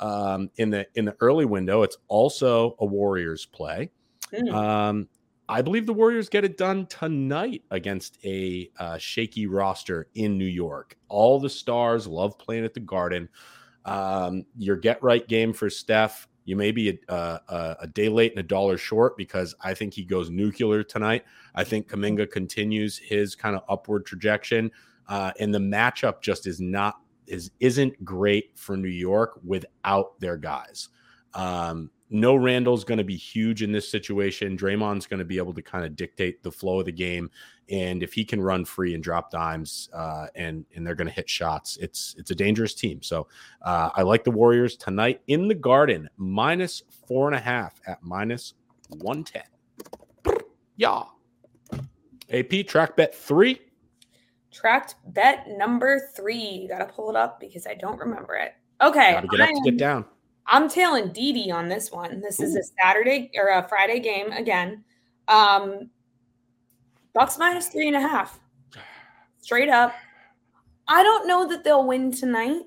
um, 0.00 0.50
in 0.56 0.70
the 0.70 0.86
in 0.94 1.04
the 1.04 1.16
early 1.20 1.44
window. 1.44 1.82
It's 1.82 1.96
also 2.08 2.76
a 2.80 2.86
Warriors 2.86 3.46
play. 3.46 3.90
Mm. 4.32 4.52
Um, 4.52 5.08
I 5.52 5.60
believe 5.60 5.84
the 5.84 5.92
Warriors 5.92 6.30
get 6.30 6.44
it 6.44 6.56
done 6.56 6.86
tonight 6.86 7.62
against 7.70 8.16
a 8.24 8.70
uh, 8.78 8.96
shaky 8.96 9.46
roster 9.46 10.08
in 10.14 10.38
New 10.38 10.46
York. 10.46 10.96
All 11.08 11.38
the 11.38 11.50
stars 11.50 12.06
love 12.06 12.38
playing 12.38 12.64
at 12.64 12.72
the 12.72 12.80
Garden. 12.80 13.28
Um, 13.84 14.46
your 14.56 14.76
get 14.76 15.02
right 15.02 15.28
game 15.28 15.52
for 15.52 15.68
Steph. 15.68 16.26
You 16.46 16.56
may 16.56 16.72
be 16.72 16.98
a, 17.08 17.14
a, 17.14 17.76
a, 17.80 17.86
day 17.86 18.08
late 18.08 18.32
and 18.32 18.40
a 18.40 18.42
dollar 18.42 18.78
short 18.78 19.16
because 19.18 19.54
I 19.60 19.74
think 19.74 19.92
he 19.92 20.04
goes 20.04 20.30
nuclear 20.30 20.82
tonight. 20.82 21.24
I 21.54 21.64
think 21.64 21.86
Kuminga 21.88 22.30
continues 22.30 22.96
his 22.96 23.34
kind 23.34 23.54
of 23.54 23.62
upward 23.68 24.06
trajectory, 24.06 24.72
uh, 25.08 25.32
and 25.38 25.54
the 25.54 25.58
matchup 25.58 26.22
just 26.22 26.46
is 26.46 26.60
not 26.60 26.96
is 27.26 27.50
isn't 27.60 28.02
great 28.04 28.58
for 28.58 28.76
New 28.76 28.88
York 28.88 29.38
without 29.44 30.18
their 30.18 30.38
guys. 30.38 30.88
Um, 31.34 31.90
no 32.12 32.36
Randle's 32.36 32.84
going 32.84 32.98
to 32.98 33.04
be 33.04 33.16
huge 33.16 33.62
in 33.62 33.72
this 33.72 33.88
situation. 33.88 34.56
Draymond's 34.56 35.06
going 35.06 35.18
to 35.18 35.24
be 35.24 35.38
able 35.38 35.54
to 35.54 35.62
kind 35.62 35.84
of 35.84 35.96
dictate 35.96 36.42
the 36.42 36.52
flow 36.52 36.80
of 36.80 36.86
the 36.86 36.92
game, 36.92 37.30
and 37.70 38.02
if 38.02 38.12
he 38.12 38.24
can 38.24 38.40
run 38.40 38.64
free 38.64 38.94
and 38.94 39.02
drop 39.02 39.30
dimes, 39.30 39.88
uh, 39.92 40.26
and 40.34 40.64
and 40.74 40.86
they're 40.86 40.94
going 40.94 41.08
to 41.08 41.12
hit 41.12 41.28
shots, 41.28 41.78
it's 41.78 42.14
it's 42.18 42.30
a 42.30 42.34
dangerous 42.34 42.74
team. 42.74 43.02
So 43.02 43.28
uh, 43.62 43.90
I 43.94 44.02
like 44.02 44.24
the 44.24 44.30
Warriors 44.30 44.76
tonight 44.76 45.22
in 45.26 45.48
the 45.48 45.54
Garden, 45.54 46.08
minus 46.16 46.82
four 47.06 47.28
and 47.28 47.36
a 47.36 47.40
half 47.40 47.74
at 47.86 48.02
minus 48.02 48.54
one 48.88 49.24
ten. 49.24 49.42
Yeah. 50.76 51.04
AP 52.30 52.66
track 52.66 52.96
bet 52.96 53.14
three. 53.14 53.60
Tracked 54.50 54.96
bet 55.06 55.46
number 55.48 56.10
three. 56.14 56.66
Got 56.68 56.78
to 56.78 56.86
pull 56.86 57.10
it 57.10 57.16
up 57.16 57.40
because 57.40 57.66
I 57.66 57.74
don't 57.74 57.98
remember 57.98 58.34
it. 58.34 58.54
Okay. 58.80 59.12
Got 59.12 59.20
to 59.22 59.28
get 59.28 59.40
up 59.40 59.48
to 59.48 59.60
get 59.64 59.78
down. 59.78 60.04
I'm 60.46 60.68
tailing 60.68 61.12
Didi 61.12 61.50
on 61.50 61.68
this 61.68 61.90
one. 61.92 62.20
This 62.20 62.40
Ooh. 62.40 62.44
is 62.44 62.56
a 62.56 62.62
Saturday 62.80 63.30
or 63.36 63.48
a 63.48 63.66
Friday 63.68 64.00
game 64.00 64.32
again. 64.32 64.84
Um, 65.28 65.90
Bucks 67.14 67.38
minus 67.38 67.68
three 67.68 67.88
and 67.88 67.96
a 67.96 68.00
half. 68.00 68.40
Straight 69.40 69.68
up. 69.68 69.94
I 70.88 71.02
don't 71.02 71.26
know 71.26 71.48
that 71.48 71.62
they'll 71.64 71.86
win 71.86 72.10
tonight, 72.12 72.62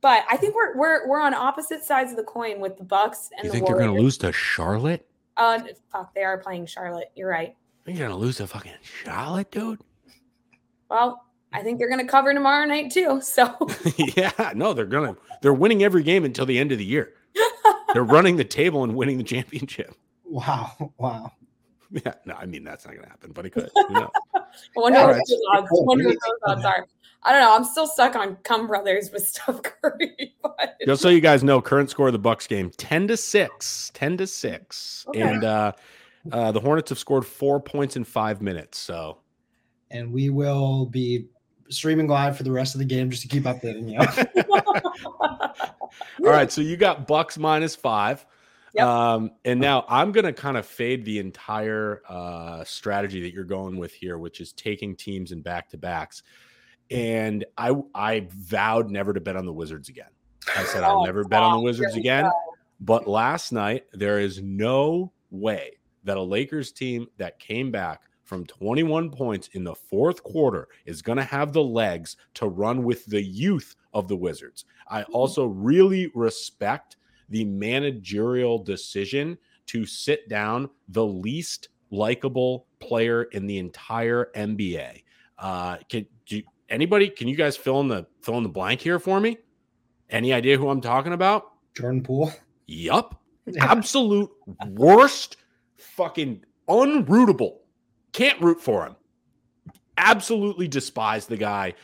but 0.00 0.24
I 0.30 0.36
think 0.36 0.54
we're 0.54 0.76
we're 0.76 1.08
we're 1.08 1.20
on 1.20 1.34
opposite 1.34 1.84
sides 1.84 2.10
of 2.10 2.16
the 2.16 2.24
coin 2.24 2.60
with 2.60 2.76
the 2.76 2.84
Bucks 2.84 3.30
and 3.36 3.44
you 3.44 3.50
the 3.50 3.52
think 3.52 3.68
Warriors. 3.68 3.78
they're 3.78 3.86
going 3.88 3.96
to 3.96 4.02
lose 4.02 4.18
to 4.18 4.32
Charlotte? 4.32 5.06
Uh, 5.36 5.60
fuck, 5.90 6.14
they 6.14 6.22
are 6.22 6.38
playing 6.38 6.66
Charlotte. 6.66 7.10
You're 7.14 7.28
right. 7.28 7.54
You're 7.86 7.96
going 7.98 8.10
to 8.10 8.16
lose 8.16 8.38
to 8.38 8.46
fucking 8.46 8.72
Charlotte, 8.82 9.50
dude. 9.50 9.80
Well, 10.88 11.24
I 11.54 11.62
think 11.62 11.78
they're 11.78 11.88
going 11.88 12.04
to 12.04 12.10
cover 12.10 12.34
tomorrow 12.34 12.66
night 12.66 12.90
too. 12.90 13.20
So 13.22 13.56
yeah, 14.16 14.52
no, 14.54 14.74
they're 14.74 14.84
going 14.84 15.14
to 15.14 15.20
they're 15.40 15.54
winning 15.54 15.84
every 15.84 16.02
game 16.02 16.24
until 16.24 16.44
the 16.44 16.58
end 16.58 16.72
of 16.72 16.78
the 16.78 16.84
year. 16.84 17.14
they're 17.94 18.04
running 18.04 18.36
the 18.36 18.44
table 18.44 18.82
and 18.82 18.94
winning 18.94 19.18
the 19.18 19.24
championship. 19.24 19.94
Wow! 20.24 20.92
Wow! 20.98 21.32
Yeah, 21.90 22.14
no, 22.24 22.34
I 22.34 22.46
mean 22.46 22.64
that's 22.64 22.84
not 22.84 22.94
going 22.94 23.04
to 23.04 23.10
happen, 23.10 23.30
but 23.32 23.46
it 23.46 23.50
could. 23.50 23.70
I 23.76 24.10
wonder, 24.74 24.98
yeah, 24.98 25.06
what, 25.06 25.16
those 25.16 25.40
odds, 25.52 25.68
wonder 25.70 26.08
what 26.08 26.14
those 26.14 26.56
odds 26.56 26.64
are. 26.64 26.86
I 27.22 27.32
don't 27.32 27.40
know. 27.40 27.54
I'm 27.54 27.64
still 27.64 27.86
stuck 27.86 28.16
on 28.16 28.36
Cum 28.42 28.66
Brothers 28.66 29.10
with 29.12 29.26
Steph 29.26 29.62
Curry. 29.62 30.34
But... 30.42 30.76
Just 30.84 31.02
so 31.02 31.08
you 31.08 31.20
guys 31.20 31.42
know, 31.42 31.62
current 31.62 31.88
score 31.88 32.08
of 32.08 32.12
the 32.12 32.18
Bucks 32.18 32.46
game: 32.46 32.70
ten 32.76 33.06
to 33.08 33.16
six. 33.16 33.92
Ten 33.94 34.16
to 34.16 34.26
six. 34.26 35.04
Okay. 35.08 35.20
And 35.20 35.44
uh, 35.44 35.72
uh, 36.32 36.52
the 36.52 36.60
Hornets 36.60 36.90
have 36.90 36.98
scored 36.98 37.24
four 37.24 37.60
points 37.60 37.96
in 37.96 38.04
five 38.04 38.42
minutes. 38.42 38.78
So, 38.78 39.18
and 39.90 40.12
we 40.12 40.30
will 40.30 40.86
be 40.86 41.28
streaming 41.74 42.06
live 42.06 42.36
for 42.36 42.42
the 42.42 42.52
rest 42.52 42.74
of 42.74 42.78
the 42.78 42.84
game 42.84 43.10
just 43.10 43.22
to 43.22 43.28
keep 43.28 43.44
updating 43.44 43.90
you. 43.90 43.98
All 46.26 46.30
right, 46.30 46.50
so 46.50 46.60
you 46.60 46.76
got 46.76 47.06
Bucks 47.06 47.38
minus 47.38 47.76
five. 47.76 48.24
Yep. 48.74 48.86
Um, 48.86 49.30
and 49.44 49.60
now 49.60 49.84
I'm 49.88 50.10
going 50.10 50.24
to 50.24 50.32
kind 50.32 50.56
of 50.56 50.66
fade 50.66 51.04
the 51.04 51.20
entire 51.20 52.02
uh, 52.08 52.64
strategy 52.64 53.20
that 53.22 53.32
you're 53.32 53.44
going 53.44 53.76
with 53.76 53.92
here, 53.92 54.18
which 54.18 54.40
is 54.40 54.52
taking 54.52 54.96
teams 54.96 55.30
and 55.30 55.44
back 55.44 55.68
to 55.70 55.78
backs. 55.78 56.22
And 56.90 57.44
I 57.56 57.74
I 57.94 58.26
vowed 58.30 58.90
never 58.90 59.12
to 59.12 59.20
bet 59.20 59.36
on 59.36 59.46
the 59.46 59.52
Wizards 59.52 59.88
again. 59.88 60.10
I 60.56 60.64
said 60.64 60.82
I'll 60.82 61.00
oh, 61.00 61.04
never 61.04 61.24
bet 61.24 61.42
on 61.42 61.58
the 61.58 61.64
Wizards 61.64 61.94
again. 61.94 62.30
But 62.80 63.06
last 63.06 63.52
night 63.52 63.84
there 63.92 64.18
is 64.18 64.42
no 64.42 65.12
way 65.30 65.78
that 66.02 66.16
a 66.16 66.22
Lakers 66.22 66.72
team 66.72 67.06
that 67.16 67.38
came 67.38 67.70
back 67.70 68.02
from 68.24 68.46
21 68.46 69.10
points 69.10 69.48
in 69.52 69.64
the 69.64 69.74
fourth 69.74 70.22
quarter 70.22 70.68
is 70.86 71.02
going 71.02 71.18
to 71.18 71.24
have 71.24 71.52
the 71.52 71.62
legs 71.62 72.16
to 72.34 72.48
run 72.48 72.82
with 72.82 73.04
the 73.06 73.22
youth 73.22 73.76
of 73.92 74.08
the 74.08 74.16
Wizards. 74.16 74.64
I 74.88 75.02
mm-hmm. 75.02 75.12
also 75.12 75.46
really 75.46 76.10
respect 76.14 76.96
the 77.28 77.44
managerial 77.44 78.58
decision 78.58 79.38
to 79.66 79.86
sit 79.86 80.28
down 80.28 80.68
the 80.88 81.04
least 81.04 81.68
likable 81.90 82.66
player 82.80 83.24
in 83.24 83.46
the 83.46 83.58
entire 83.58 84.30
NBA. 84.34 85.02
Uh, 85.38 85.78
can 85.88 86.06
do 86.26 86.42
anybody? 86.68 87.08
Can 87.08 87.28
you 87.28 87.36
guys 87.36 87.56
fill 87.56 87.80
in 87.80 87.88
the 87.88 88.06
fill 88.22 88.36
in 88.36 88.42
the 88.42 88.48
blank 88.48 88.80
here 88.80 88.98
for 88.98 89.20
me? 89.20 89.38
Any 90.10 90.32
idea 90.32 90.58
who 90.58 90.68
I'm 90.68 90.80
talking 90.80 91.12
about? 91.12 91.52
Jordan 91.74 92.02
Poole. 92.02 92.32
Yup. 92.66 93.20
Absolute 93.60 94.30
worst, 94.68 95.36
fucking 95.76 96.44
unrootable 96.68 97.58
can't 98.14 98.40
root 98.40 98.62
for 98.62 98.86
him. 98.86 98.96
Absolutely 99.98 100.66
despise 100.68 101.26
the 101.26 101.36
guy. 101.36 101.74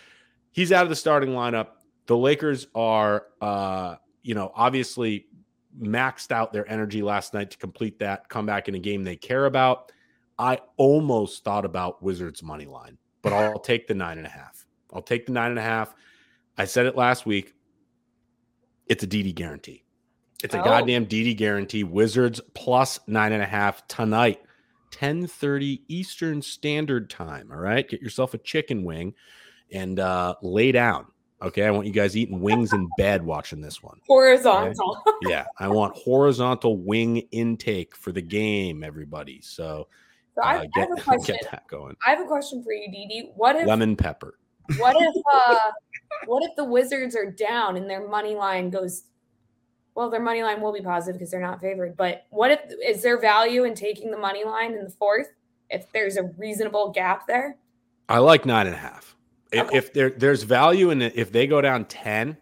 He's 0.52 0.72
out 0.72 0.84
of 0.84 0.88
the 0.88 0.96
starting 0.96 1.30
lineup. 1.30 1.68
The 2.06 2.16
Lakers 2.16 2.66
are, 2.74 3.26
uh, 3.42 3.96
you 4.22 4.34
know, 4.34 4.50
obviously 4.54 5.26
maxed 5.78 6.32
out 6.32 6.52
their 6.52 6.68
energy 6.70 7.02
last 7.02 7.34
night 7.34 7.50
to 7.50 7.58
complete 7.58 7.98
that 7.98 8.28
comeback 8.28 8.68
in 8.68 8.74
a 8.74 8.78
game 8.78 9.04
they 9.04 9.16
care 9.16 9.46
about. 9.46 9.92
I 10.38 10.60
almost 10.76 11.44
thought 11.44 11.64
about 11.64 12.02
Wizards 12.02 12.42
money 12.42 12.64
line, 12.64 12.96
but 13.22 13.32
I'll 13.32 13.58
take 13.60 13.86
the 13.86 13.94
nine 13.94 14.18
and 14.18 14.26
a 14.26 14.30
half. 14.30 14.66
I'll 14.92 15.02
take 15.02 15.26
the 15.26 15.32
nine 15.32 15.50
and 15.50 15.58
a 15.58 15.62
half. 15.62 15.94
I 16.56 16.64
said 16.64 16.86
it 16.86 16.96
last 16.96 17.26
week. 17.26 17.54
It's 18.86 19.04
a 19.04 19.06
DD 19.06 19.34
guarantee. 19.34 19.84
It's 20.42 20.54
a 20.54 20.60
oh. 20.60 20.64
goddamn 20.64 21.06
DD 21.06 21.36
guarantee. 21.36 21.84
Wizards 21.84 22.40
plus 22.54 22.98
nine 23.06 23.32
and 23.32 23.42
a 23.42 23.46
half 23.46 23.86
tonight. 23.86 24.40
10:30 24.90 25.82
Eastern 25.88 26.42
Standard 26.42 27.10
Time. 27.10 27.50
All 27.50 27.58
right, 27.58 27.88
get 27.88 28.00
yourself 28.00 28.34
a 28.34 28.38
chicken 28.38 28.84
wing 28.84 29.14
and 29.72 29.98
uh, 29.98 30.34
lay 30.42 30.72
down. 30.72 31.06
Okay, 31.42 31.64
I 31.64 31.70
want 31.70 31.86
you 31.86 31.92
guys 31.92 32.16
eating 32.16 32.40
wings 32.40 32.74
in 32.74 32.88
bed 32.98 33.24
watching 33.24 33.62
this 33.62 33.82
one. 33.82 33.98
Horizontal. 34.06 35.02
Yeah, 35.22 35.44
I 35.58 35.68
want 35.68 35.94
horizontal 35.96 36.78
wing 36.78 37.18
intake 37.30 37.94
for 37.94 38.10
the 38.10 38.22
game, 38.22 38.82
everybody. 38.82 39.40
So, 39.42 39.86
so 40.34 40.42
uh, 40.42 40.64
get, 40.74 40.88
get 41.26 41.46
that 41.50 41.66
going. 41.68 41.94
I 42.06 42.10
have 42.10 42.20
a 42.20 42.26
question 42.26 42.62
for 42.64 42.72
you, 42.72 42.90
Didi. 42.90 43.32
What 43.36 43.56
if 43.56 43.66
lemon 43.66 43.96
pepper? 43.96 44.38
What 44.78 44.96
if 44.98 45.14
uh, 45.34 45.70
what 46.26 46.42
if 46.42 46.56
the 46.56 46.64
Wizards 46.64 47.14
are 47.14 47.30
down 47.30 47.76
and 47.76 47.88
their 47.88 48.08
money 48.08 48.34
line 48.34 48.70
goes 48.70 49.04
well, 49.94 50.10
their 50.10 50.20
money 50.20 50.42
line 50.42 50.60
will 50.60 50.72
be 50.72 50.80
positive 50.80 51.18
because 51.18 51.30
they're 51.30 51.40
not 51.40 51.60
favored. 51.60 51.96
But 51.96 52.26
what 52.30 52.50
if 52.50 52.60
is 52.84 53.02
there 53.02 53.18
value 53.18 53.64
in 53.64 53.74
taking 53.74 54.10
the 54.10 54.18
money 54.18 54.44
line 54.44 54.72
in 54.72 54.84
the 54.84 54.90
fourth 54.90 55.28
if 55.68 55.90
there's 55.92 56.16
a 56.16 56.24
reasonable 56.38 56.90
gap 56.90 57.26
there? 57.26 57.56
I 58.08 58.18
like 58.18 58.46
nine 58.46 58.66
and 58.66 58.74
a 58.74 58.78
half. 58.78 59.16
If, 59.52 59.66
okay. 59.66 59.76
if 59.76 59.92
there 59.92 60.10
there's 60.10 60.42
value 60.42 60.90
in 60.90 61.02
it, 61.02 61.14
if 61.16 61.32
they 61.32 61.46
go 61.46 61.60
down 61.60 61.84
ten, 61.86 62.36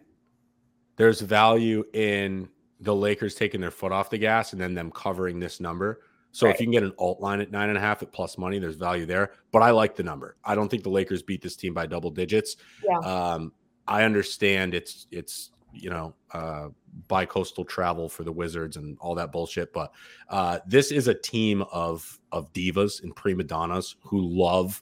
there's 0.95 1.21
value 1.21 1.83
in 1.93 2.49
the 2.79 2.95
Lakers 2.95 3.35
taking 3.35 3.59
their 3.61 3.71
foot 3.71 3.91
off 3.91 4.09
the 4.09 4.17
gas 4.17 4.53
and 4.53 4.61
then 4.61 4.73
them 4.73 4.91
covering 4.91 5.39
this 5.39 5.59
number. 5.59 6.01
So 6.31 6.45
right. 6.45 6.53
if 6.53 6.61
you 6.61 6.67
can 6.67 6.71
get 6.71 6.83
an 6.83 6.93
alt 6.97 7.19
line 7.19 7.41
at 7.41 7.51
nine 7.51 7.69
and 7.69 7.77
a 7.77 7.81
half 7.81 8.03
at 8.03 8.11
plus 8.11 8.37
money, 8.37 8.59
there's 8.59 8.75
value 8.75 9.05
there. 9.05 9.31
But 9.51 9.63
I 9.63 9.71
like 9.71 9.95
the 9.95 10.03
number. 10.03 10.37
I 10.43 10.55
don't 10.55 10.69
think 10.69 10.83
the 10.83 10.89
Lakers 10.89 11.23
beat 11.23 11.41
this 11.41 11.55
team 11.55 11.73
by 11.73 11.87
double 11.87 12.11
digits. 12.11 12.57
Yeah. 12.83 12.99
Um, 12.99 13.51
I 13.87 14.03
understand 14.03 14.75
it's 14.75 15.07
it's 15.11 15.51
you 15.73 15.89
know 15.89 16.13
uh, 16.31 16.69
bi-coastal 17.07 17.65
travel 17.65 18.09
for 18.09 18.23
the 18.23 18.31
Wizards 18.31 18.77
and 18.77 18.97
all 18.99 19.15
that 19.15 19.31
bullshit. 19.31 19.73
But 19.73 19.91
uh, 20.29 20.59
this 20.67 20.91
is 20.91 21.07
a 21.07 21.13
team 21.13 21.63
of 21.71 22.19
of 22.31 22.51
divas 22.53 23.03
and 23.03 23.15
prima 23.15 23.43
donnas 23.43 23.95
who 24.01 24.21
love 24.21 24.81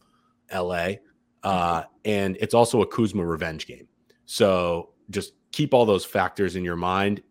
LA, 0.53 0.93
uh, 1.43 1.83
and 2.05 2.37
it's 2.39 2.53
also 2.53 2.81
a 2.81 2.87
Kuzma 2.87 3.25
revenge 3.25 3.67
game. 3.67 3.87
So 4.25 4.89
just 5.09 5.33
keep 5.51 5.73
all 5.73 5.85
those 5.85 6.05
factors 6.05 6.55
in 6.55 6.63
your 6.63 6.75
mind, 6.75 7.21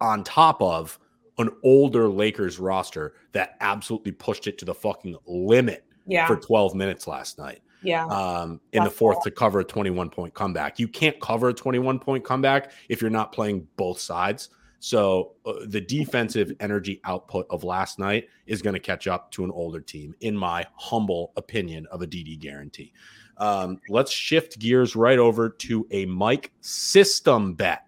on 0.00 0.24
top 0.24 0.62
of 0.62 0.98
an 1.38 1.50
older 1.62 2.08
Lakers 2.08 2.58
roster 2.58 3.14
that 3.32 3.56
absolutely 3.60 4.12
pushed 4.12 4.46
it 4.46 4.58
to 4.58 4.64
the 4.64 4.74
fucking 4.74 5.16
limit 5.26 5.84
yeah. 6.06 6.26
for 6.26 6.36
12 6.36 6.74
minutes 6.74 7.06
last 7.06 7.38
night 7.38 7.62
yeah. 7.82 8.06
Um, 8.06 8.60
in 8.72 8.82
That's 8.82 8.92
the 8.92 8.98
fourth 8.98 9.16
cool. 9.16 9.22
to 9.24 9.30
cover 9.30 9.60
a 9.60 9.64
21 9.64 10.10
point 10.10 10.34
comeback. 10.34 10.78
You 10.78 10.88
can't 10.88 11.18
cover 11.20 11.48
a 11.48 11.54
21 11.54 11.98
point 11.98 12.24
comeback 12.24 12.72
if 12.88 13.00
you're 13.00 13.10
not 13.10 13.32
playing 13.32 13.66
both 13.76 14.00
sides. 14.00 14.50
So 14.80 15.32
uh, 15.44 15.52
the 15.66 15.80
defensive 15.80 16.52
energy 16.58 17.00
output 17.04 17.46
of 17.50 17.64
last 17.64 17.98
night 17.98 18.28
is 18.46 18.62
going 18.62 18.74
to 18.74 18.80
catch 18.80 19.06
up 19.06 19.30
to 19.32 19.44
an 19.44 19.50
older 19.50 19.80
team, 19.80 20.14
in 20.20 20.34
my 20.34 20.64
humble 20.74 21.32
opinion 21.36 21.86
of 21.90 22.00
a 22.00 22.06
DD 22.06 22.38
guarantee. 22.38 22.92
Um, 23.36 23.80
let's 23.88 24.10
shift 24.10 24.58
gears 24.58 24.96
right 24.96 25.18
over 25.18 25.48
to 25.50 25.86
a 25.90 26.06
Mike 26.06 26.52
system 26.60 27.54
bet 27.54 27.84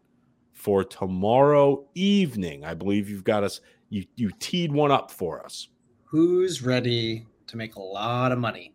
for 0.52 0.85
tomorrow 0.85 1.85
evening. 1.94 2.64
I 2.64 2.74
believe 2.74 3.09
you've 3.09 3.24
got 3.24 3.42
us. 3.42 3.61
You 3.88 4.05
you 4.16 4.31
teed 4.38 4.72
one 4.72 4.90
up 4.90 5.11
for 5.11 5.44
us. 5.44 5.68
Who's 6.05 6.62
ready 6.62 7.26
to 7.46 7.57
make 7.57 7.76
a 7.76 7.83
lot 7.83 8.33
of 8.33 8.38
money? 8.38 8.72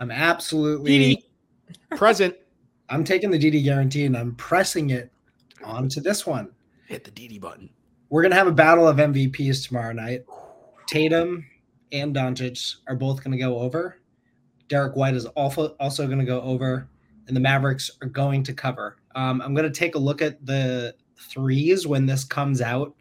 I'm 0.00 0.10
absolutely 0.10 1.24
present. 1.96 2.34
I'm 2.88 3.04
taking 3.04 3.30
the 3.30 3.38
DD 3.38 3.64
guarantee 3.64 4.04
and 4.06 4.16
I'm 4.16 4.34
pressing 4.36 4.90
it 4.90 5.12
onto 5.64 6.00
this 6.00 6.26
one. 6.26 6.50
Hit 6.86 7.04
the 7.04 7.10
DD 7.10 7.40
button. 7.40 7.68
We're 8.10 8.22
gonna 8.22 8.34
have 8.34 8.46
a 8.46 8.52
battle 8.52 8.88
of 8.88 8.96
MVPs 8.96 9.66
tomorrow 9.66 9.92
night. 9.92 10.24
Tatum 10.86 11.44
and 11.92 12.14
Doncic 12.14 12.76
are 12.86 12.96
both 12.96 13.22
gonna 13.22 13.38
go 13.38 13.58
over. 13.58 14.00
Derrick 14.68 14.96
White 14.96 15.14
is 15.14 15.26
also 15.26 15.76
also 15.80 16.06
gonna 16.06 16.24
go 16.24 16.40
over, 16.40 16.88
and 17.26 17.36
the 17.36 17.40
Mavericks 17.40 17.90
are 18.00 18.08
going 18.08 18.42
to 18.44 18.54
cover. 18.54 18.96
Um, 19.14 19.42
I'm 19.42 19.54
gonna 19.54 19.70
take 19.70 19.94
a 19.94 19.98
look 19.98 20.22
at 20.22 20.44
the 20.44 20.94
threes 21.18 21.86
when 21.86 22.06
this 22.06 22.24
comes 22.24 22.62
out. 22.62 22.94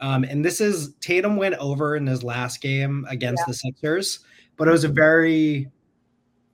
Um, 0.00 0.24
and 0.24 0.44
this 0.44 0.60
is 0.60 0.94
Tatum 1.00 1.36
went 1.36 1.54
over 1.56 1.96
in 1.96 2.06
his 2.06 2.22
last 2.22 2.60
game 2.60 3.06
against 3.08 3.40
yeah. 3.40 3.44
the 3.48 3.54
Sixers, 3.54 4.20
but 4.56 4.68
it 4.68 4.72
was 4.72 4.84
a 4.84 4.88
very 4.88 5.68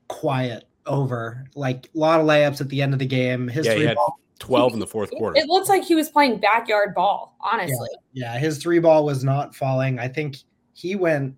quiet 0.08 0.64
over, 0.86 1.44
like 1.54 1.90
a 1.94 1.98
lot 1.98 2.20
of 2.20 2.26
layups 2.26 2.60
at 2.60 2.68
the 2.68 2.82
end 2.82 2.92
of 2.92 2.98
the 2.98 3.06
game. 3.06 3.48
His 3.48 3.66
yeah, 3.66 3.74
three 3.74 3.94
ball, 3.94 4.18
12 4.38 4.74
in 4.74 4.78
the 4.80 4.86
fourth 4.86 5.10
quarter. 5.10 5.38
It 5.38 5.48
looks 5.48 5.68
like 5.68 5.84
he 5.84 5.94
was 5.94 6.08
playing 6.08 6.38
backyard 6.38 6.94
ball, 6.94 7.36
honestly. 7.40 7.88
Yeah, 8.12 8.34
yeah, 8.34 8.38
his 8.38 8.58
three 8.58 8.78
ball 8.78 9.04
was 9.04 9.24
not 9.24 9.54
falling. 9.54 9.98
I 9.98 10.08
think 10.08 10.38
he 10.72 10.96
went 10.96 11.34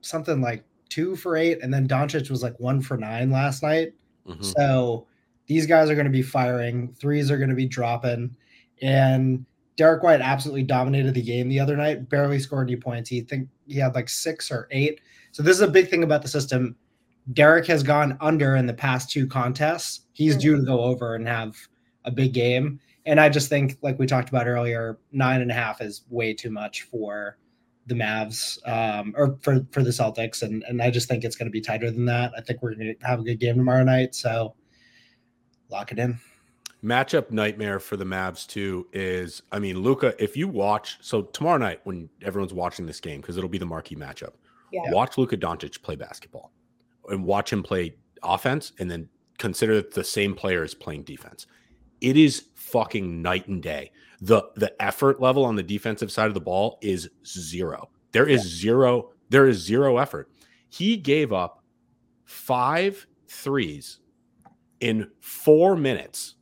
something 0.00 0.40
like 0.40 0.64
two 0.88 1.16
for 1.16 1.36
eight, 1.36 1.58
and 1.62 1.72
then 1.72 1.88
Doncic 1.88 2.30
was 2.30 2.42
like 2.42 2.58
one 2.60 2.80
for 2.80 2.96
nine 2.96 3.30
last 3.30 3.62
night. 3.62 3.92
Mm-hmm. 4.26 4.42
So 4.42 5.06
these 5.46 5.66
guys 5.66 5.90
are 5.90 5.94
going 5.94 6.06
to 6.06 6.10
be 6.12 6.22
firing, 6.22 6.94
threes 6.94 7.30
are 7.30 7.38
going 7.38 7.50
to 7.50 7.56
be 7.56 7.66
dropping, 7.66 8.34
and 8.82 9.44
Derrick 9.76 10.02
White 10.02 10.20
absolutely 10.20 10.64
dominated 10.64 11.14
the 11.14 11.22
game 11.22 11.48
the 11.48 11.60
other 11.60 11.76
night. 11.76 12.08
Barely 12.08 12.38
scored 12.38 12.68
any 12.68 12.76
points. 12.76 13.08
He 13.08 13.20
think 13.20 13.48
he 13.66 13.78
had 13.78 13.94
like 13.94 14.08
six 14.08 14.50
or 14.50 14.68
eight. 14.70 15.00
So 15.30 15.42
this 15.42 15.54
is 15.56 15.62
a 15.62 15.68
big 15.68 15.88
thing 15.88 16.02
about 16.02 16.22
the 16.22 16.28
system. 16.28 16.74
Derrick 17.32 17.66
has 17.66 17.82
gone 17.82 18.16
under 18.20 18.56
in 18.56 18.66
the 18.66 18.74
past 18.74 19.10
two 19.10 19.26
contests. 19.26 20.02
He's 20.12 20.34
mm-hmm. 20.34 20.40
due 20.40 20.56
to 20.56 20.62
go 20.62 20.80
over 20.80 21.14
and 21.14 21.26
have 21.26 21.56
a 22.04 22.10
big 22.10 22.32
game. 22.32 22.80
And 23.06 23.20
I 23.20 23.28
just 23.28 23.48
think, 23.48 23.78
like 23.82 23.98
we 23.98 24.06
talked 24.06 24.28
about 24.28 24.46
earlier, 24.46 24.98
nine 25.12 25.40
and 25.40 25.50
a 25.50 25.54
half 25.54 25.80
is 25.80 26.02
way 26.10 26.34
too 26.34 26.50
much 26.50 26.82
for 26.82 27.38
the 27.86 27.94
Mavs 27.94 28.58
um, 28.68 29.14
or 29.16 29.38
for 29.40 29.66
for 29.72 29.82
the 29.82 29.90
Celtics, 29.90 30.42
and 30.42 30.62
and 30.68 30.82
I 30.82 30.90
just 30.90 31.08
think 31.08 31.24
it's 31.24 31.36
going 31.36 31.46
to 31.46 31.52
be 31.52 31.60
tighter 31.60 31.90
than 31.90 32.04
that. 32.04 32.32
I 32.36 32.42
think 32.42 32.62
we're 32.62 32.74
going 32.74 32.94
to 32.94 33.06
have 33.06 33.20
a 33.20 33.22
good 33.22 33.40
game 33.40 33.56
tomorrow 33.56 33.82
night, 33.82 34.14
so 34.14 34.54
lock 35.70 35.90
it 35.90 35.98
in. 35.98 36.18
Matchup 36.84 37.30
nightmare 37.30 37.80
for 37.80 37.96
the 37.96 38.04
Mavs 38.04 38.46
too 38.46 38.86
is, 38.92 39.42
I 39.50 39.58
mean, 39.58 39.80
Luka, 39.80 40.14
If 40.22 40.36
you 40.36 40.46
watch, 40.46 40.98
so 41.00 41.22
tomorrow 41.22 41.58
night 41.58 41.80
when 41.84 42.08
everyone's 42.22 42.54
watching 42.54 42.86
this 42.86 43.00
game 43.00 43.20
because 43.20 43.36
it'll 43.36 43.48
be 43.48 43.58
the 43.58 43.66
marquee 43.66 43.96
matchup, 43.96 44.34
yeah. 44.70 44.82
watch 44.92 45.18
Luka 45.18 45.36
Doncic 45.36 45.82
play 45.82 45.96
basketball 45.96 46.52
and 47.10 47.24
watch 47.24 47.52
him 47.52 47.62
play 47.62 47.94
offense, 48.22 48.72
and 48.78 48.90
then 48.90 49.08
consider 49.38 49.76
that 49.76 49.94
the 49.94 50.04
same 50.04 50.34
player 50.34 50.64
is 50.64 50.74
playing 50.74 51.04
defense 51.04 51.46
it 52.00 52.16
is 52.16 52.46
fucking 52.54 53.22
night 53.22 53.48
and 53.48 53.62
day. 53.62 53.92
The 54.20 54.42
the 54.56 54.80
effort 54.82 55.20
level 55.20 55.44
on 55.44 55.56
the 55.56 55.62
defensive 55.62 56.10
side 56.10 56.26
of 56.26 56.34
the 56.34 56.40
ball 56.40 56.78
is 56.80 57.08
zero. 57.26 57.90
There 58.12 58.26
is 58.26 58.42
zero, 58.42 59.10
there 59.28 59.46
is 59.46 59.58
zero 59.58 59.98
effort. 59.98 60.30
He 60.68 60.96
gave 60.96 61.32
up 61.32 61.62
five 62.24 63.06
threes 63.28 63.98
in 64.80 65.10
four 65.20 65.76
minutes 65.76 66.34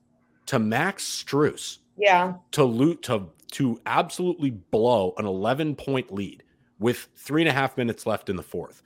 to 0.46 0.58
Max 0.58 1.04
Strus. 1.04 1.78
Yeah. 1.98 2.34
To 2.52 2.64
loot 2.64 3.02
to 3.02 3.28
to 3.52 3.80
absolutely 3.86 4.50
blow 4.50 5.14
an 5.18 5.24
11 5.24 5.76
point 5.76 6.12
lead 6.12 6.42
with 6.78 7.08
three 7.16 7.42
and 7.42 7.48
a 7.48 7.52
half 7.52 7.76
minutes 7.76 8.06
left 8.06 8.28
in 8.28 8.36
the 8.36 8.42
fourth. 8.42 8.82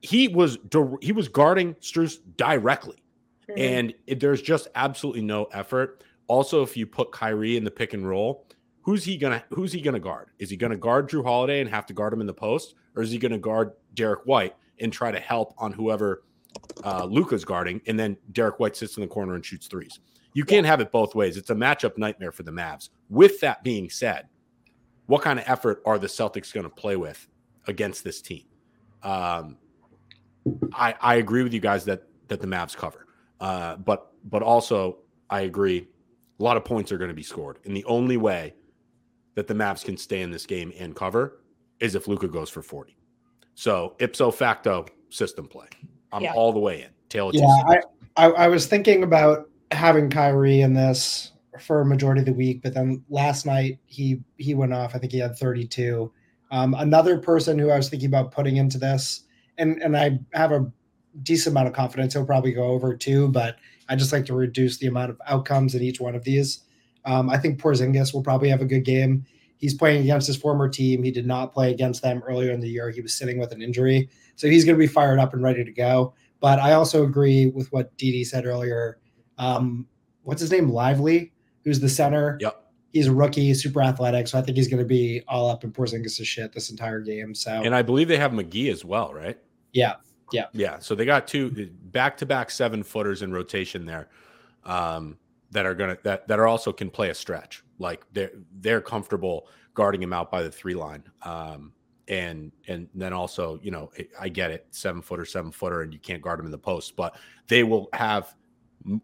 He 0.00 0.28
was 0.28 0.58
he 1.00 1.12
was 1.12 1.28
guarding 1.28 1.74
Strus 1.74 2.18
directly. 2.36 3.02
Mm-hmm. 3.50 3.60
And 3.60 3.94
it, 4.06 4.20
there's 4.20 4.42
just 4.42 4.68
absolutely 4.74 5.22
no 5.22 5.44
effort. 5.52 6.04
Also, 6.26 6.62
if 6.62 6.76
you 6.76 6.86
put 6.86 7.12
Kyrie 7.12 7.56
in 7.56 7.64
the 7.64 7.70
pick 7.70 7.92
and 7.92 8.08
roll, 8.08 8.46
who's 8.82 9.04
he 9.04 9.16
gonna 9.16 9.42
who's 9.50 9.72
he 9.72 9.80
gonna 9.80 10.00
guard? 10.00 10.30
Is 10.38 10.50
he 10.50 10.56
gonna 10.56 10.76
guard 10.76 11.08
Jrue 11.10 11.24
Holiday 11.24 11.60
and 11.60 11.68
have 11.68 11.86
to 11.86 11.92
guard 11.92 12.12
him 12.12 12.20
in 12.20 12.26
the 12.26 12.34
post, 12.34 12.74
or 12.94 13.02
is 13.02 13.10
he 13.10 13.18
gonna 13.18 13.38
guard 13.38 13.72
Derrick 13.94 14.20
White 14.24 14.54
and 14.78 14.92
try 14.92 15.10
to 15.10 15.20
help 15.20 15.54
on 15.58 15.72
whoever 15.72 16.22
uh, 16.84 17.04
Luka's 17.04 17.44
guarding, 17.44 17.80
and 17.86 17.98
then 17.98 18.16
Derrick 18.32 18.60
White 18.60 18.76
sits 18.76 18.96
in 18.96 19.02
the 19.02 19.08
corner 19.08 19.34
and 19.34 19.44
shoots 19.44 19.66
threes? 19.66 19.98
You 20.32 20.44
can't 20.44 20.66
have 20.66 20.80
it 20.80 20.92
both 20.92 21.14
ways. 21.14 21.36
It's 21.36 21.50
a 21.50 21.54
matchup 21.54 21.98
nightmare 21.98 22.32
for 22.32 22.44
the 22.44 22.52
Mavs. 22.52 22.90
With 23.08 23.40
that 23.40 23.64
being 23.64 23.90
said, 23.90 24.28
what 25.06 25.22
kind 25.22 25.40
of 25.40 25.44
effort 25.48 25.82
are 25.84 25.98
the 25.98 26.06
Celtics 26.06 26.54
going 26.54 26.64
to 26.64 26.70
play 26.70 26.96
with 26.96 27.26
against 27.66 28.04
this 28.04 28.22
team? 28.22 28.44
Um, 29.02 29.56
I, 30.72 30.94
I 31.00 31.14
agree 31.16 31.42
with 31.42 31.52
you 31.52 31.60
guys 31.60 31.84
that 31.86 32.04
that 32.28 32.40
the 32.40 32.46
Mavs 32.46 32.76
cover. 32.76 33.06
Uh, 33.40 33.76
but 33.76 34.12
but 34.24 34.42
also 34.42 34.98
I 35.28 35.42
agree, 35.42 35.88
a 36.38 36.42
lot 36.42 36.56
of 36.56 36.64
points 36.64 36.92
are 36.92 36.98
going 36.98 37.08
to 37.08 37.14
be 37.14 37.22
scored, 37.22 37.58
and 37.64 37.76
the 37.76 37.84
only 37.84 38.16
way 38.16 38.54
that 39.34 39.46
the 39.46 39.54
Mavs 39.54 39.84
can 39.84 39.96
stay 39.96 40.22
in 40.22 40.30
this 40.30 40.46
game 40.46 40.72
and 40.78 40.94
cover 40.94 41.40
is 41.78 41.94
if 41.94 42.08
Luka 42.08 42.28
goes 42.28 42.50
for 42.50 42.62
forty. 42.62 42.96
So 43.54 43.96
ipso 43.98 44.30
facto 44.30 44.86
system 45.10 45.46
play. 45.46 45.68
I'm 46.12 46.22
yeah. 46.22 46.32
all 46.34 46.52
the 46.52 46.58
way 46.58 46.82
in. 46.82 46.90
Tail 47.08 47.30
yeah, 47.34 47.46
I, 47.66 47.80
I, 48.16 48.30
I 48.30 48.48
was 48.48 48.66
thinking 48.66 49.02
about 49.02 49.48
having 49.72 50.10
Kyrie 50.10 50.60
in 50.60 50.74
this 50.74 51.32
for 51.60 51.80
a 51.80 51.84
majority 51.84 52.20
of 52.20 52.26
the 52.26 52.32
week, 52.32 52.62
but 52.62 52.74
then 52.74 53.04
last 53.08 53.46
night 53.46 53.78
he 53.86 54.20
he 54.38 54.54
went 54.54 54.72
off. 54.72 54.94
I 54.94 54.98
think 54.98 55.12
he 55.12 55.18
had 55.18 55.36
32. 55.36 56.10
Um, 56.52 56.74
another 56.78 57.18
person 57.18 57.58
who 57.58 57.70
I 57.70 57.76
was 57.76 57.88
thinking 57.88 58.08
about 58.08 58.32
putting 58.32 58.56
into 58.56 58.78
this, 58.78 59.24
and 59.60 59.80
and 59.82 59.96
I 59.96 60.18
have 60.32 60.50
a 60.52 60.70
decent 61.22 61.52
amount 61.52 61.68
of 61.68 61.74
confidence. 61.74 62.14
He'll 62.14 62.26
probably 62.26 62.52
go 62.52 62.64
over 62.64 62.96
too, 62.96 63.28
but 63.28 63.56
I 63.88 63.96
just 63.96 64.12
like 64.12 64.24
to 64.26 64.34
reduce 64.34 64.78
the 64.78 64.86
amount 64.86 65.10
of 65.10 65.20
outcomes 65.26 65.74
in 65.74 65.82
each 65.82 66.00
one 66.00 66.14
of 66.14 66.24
these. 66.24 66.60
Um, 67.04 67.30
I 67.30 67.38
think 67.38 67.60
Porzingis 67.60 68.12
will 68.12 68.22
probably 68.22 68.48
have 68.48 68.60
a 68.60 68.66
good 68.66 68.84
game. 68.84 69.26
He's 69.58 69.74
playing 69.74 70.02
against 70.02 70.26
his 70.26 70.36
former 70.36 70.68
team. 70.68 71.02
He 71.02 71.10
did 71.10 71.26
not 71.26 71.52
play 71.52 71.70
against 71.70 72.02
them 72.02 72.22
earlier 72.26 72.50
in 72.50 72.60
the 72.60 72.68
year. 72.68 72.90
He 72.90 73.00
was 73.00 73.14
sitting 73.14 73.38
with 73.38 73.52
an 73.52 73.60
injury, 73.60 74.08
so 74.36 74.48
he's 74.48 74.64
going 74.64 74.76
to 74.76 74.80
be 74.80 74.86
fired 74.86 75.18
up 75.18 75.34
and 75.34 75.42
ready 75.42 75.64
to 75.64 75.72
go. 75.72 76.14
But 76.40 76.58
I 76.58 76.72
also 76.72 77.04
agree 77.04 77.46
with 77.46 77.70
what 77.72 77.96
Didi 77.98 78.24
said 78.24 78.46
earlier. 78.46 78.98
Um, 79.36 79.86
what's 80.22 80.40
his 80.40 80.50
name? 80.50 80.70
Lively, 80.70 81.32
who's 81.64 81.80
the 81.80 81.88
center. 81.88 82.38
Yep. 82.40 82.56
He's 82.92 83.06
a 83.06 83.12
rookie, 83.12 83.54
super 83.54 83.82
athletic, 83.82 84.26
so 84.26 84.38
I 84.38 84.42
think 84.42 84.56
he's 84.56 84.66
going 84.66 84.82
to 84.82 84.88
be 84.88 85.22
all 85.28 85.48
up 85.48 85.62
in 85.62 85.72
Porzingis' 85.72 86.24
shit 86.24 86.52
this 86.52 86.70
entire 86.70 87.00
game. 87.00 87.34
So, 87.34 87.50
and 87.52 87.74
I 87.74 87.82
believe 87.82 88.08
they 88.08 88.16
have 88.16 88.32
McGee 88.32 88.72
as 88.72 88.84
well, 88.84 89.12
right? 89.14 89.38
Yeah, 89.72 89.94
yeah. 90.32 90.46
Yeah. 90.52 90.78
So 90.78 90.94
they 90.94 91.04
got 91.04 91.26
two 91.26 91.70
back 91.92 92.16
to 92.18 92.26
back 92.26 92.50
seven 92.50 92.82
footers 92.82 93.22
in 93.22 93.32
rotation 93.32 93.86
there 93.86 94.08
um, 94.64 95.16
that 95.50 95.66
are 95.66 95.74
gonna 95.74 95.98
that 96.04 96.28
that 96.28 96.38
are 96.38 96.46
also 96.46 96.72
can 96.72 96.90
play 96.90 97.10
a 97.10 97.14
stretch. 97.14 97.62
Like 97.78 98.04
they're 98.12 98.32
they're 98.60 98.80
comfortable 98.80 99.48
guarding 99.74 100.02
him 100.02 100.12
out 100.12 100.30
by 100.30 100.42
the 100.42 100.50
three 100.50 100.74
line. 100.74 101.02
Um, 101.22 101.72
and 102.08 102.50
and 102.66 102.88
then 102.94 103.12
also, 103.12 103.60
you 103.62 103.70
know, 103.70 103.90
I 104.18 104.28
get 104.28 104.50
it, 104.50 104.66
seven 104.70 105.00
footer, 105.00 105.24
seven 105.24 105.52
footer, 105.52 105.82
and 105.82 105.92
you 105.92 106.00
can't 106.00 106.20
guard 106.20 106.40
him 106.40 106.46
in 106.46 106.52
the 106.52 106.58
post, 106.58 106.96
but 106.96 107.16
they 107.46 107.62
will 107.62 107.88
have 107.92 108.34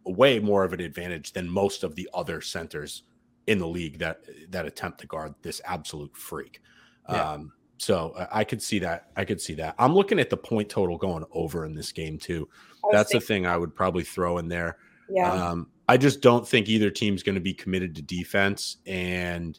way 0.04 0.38
more 0.38 0.64
of 0.64 0.72
an 0.72 0.80
advantage 0.80 1.32
than 1.32 1.48
most 1.48 1.84
of 1.84 1.94
the 1.94 2.08
other 2.14 2.40
centers 2.40 3.04
in 3.46 3.58
the 3.58 3.66
league 3.66 3.98
that 3.98 4.22
that 4.50 4.66
attempt 4.66 5.00
to 5.00 5.06
guard 5.06 5.34
this 5.42 5.60
absolute 5.64 6.16
freak. 6.16 6.60
Yeah. 7.08 7.32
Um, 7.32 7.52
so 7.78 8.14
I 8.32 8.44
could 8.44 8.62
see 8.62 8.78
that. 8.80 9.10
I 9.16 9.24
could 9.24 9.40
see 9.40 9.54
that. 9.54 9.74
I'm 9.78 9.94
looking 9.94 10.18
at 10.18 10.30
the 10.30 10.36
point 10.36 10.68
total 10.68 10.96
going 10.96 11.24
over 11.32 11.64
in 11.64 11.74
this 11.74 11.92
game 11.92 12.18
too. 12.18 12.48
That's 12.92 13.12
the 13.12 13.20
thing 13.20 13.46
I 13.46 13.56
would 13.56 13.74
probably 13.74 14.04
throw 14.04 14.38
in 14.38 14.48
there. 14.48 14.78
Yeah. 15.08 15.32
Um, 15.32 15.68
I 15.88 15.96
just 15.96 16.20
don't 16.20 16.46
think 16.46 16.68
either 16.68 16.90
team's 16.90 17.22
going 17.22 17.34
to 17.34 17.40
be 17.40 17.54
committed 17.54 17.94
to 17.96 18.02
defense, 18.02 18.78
and 18.86 19.58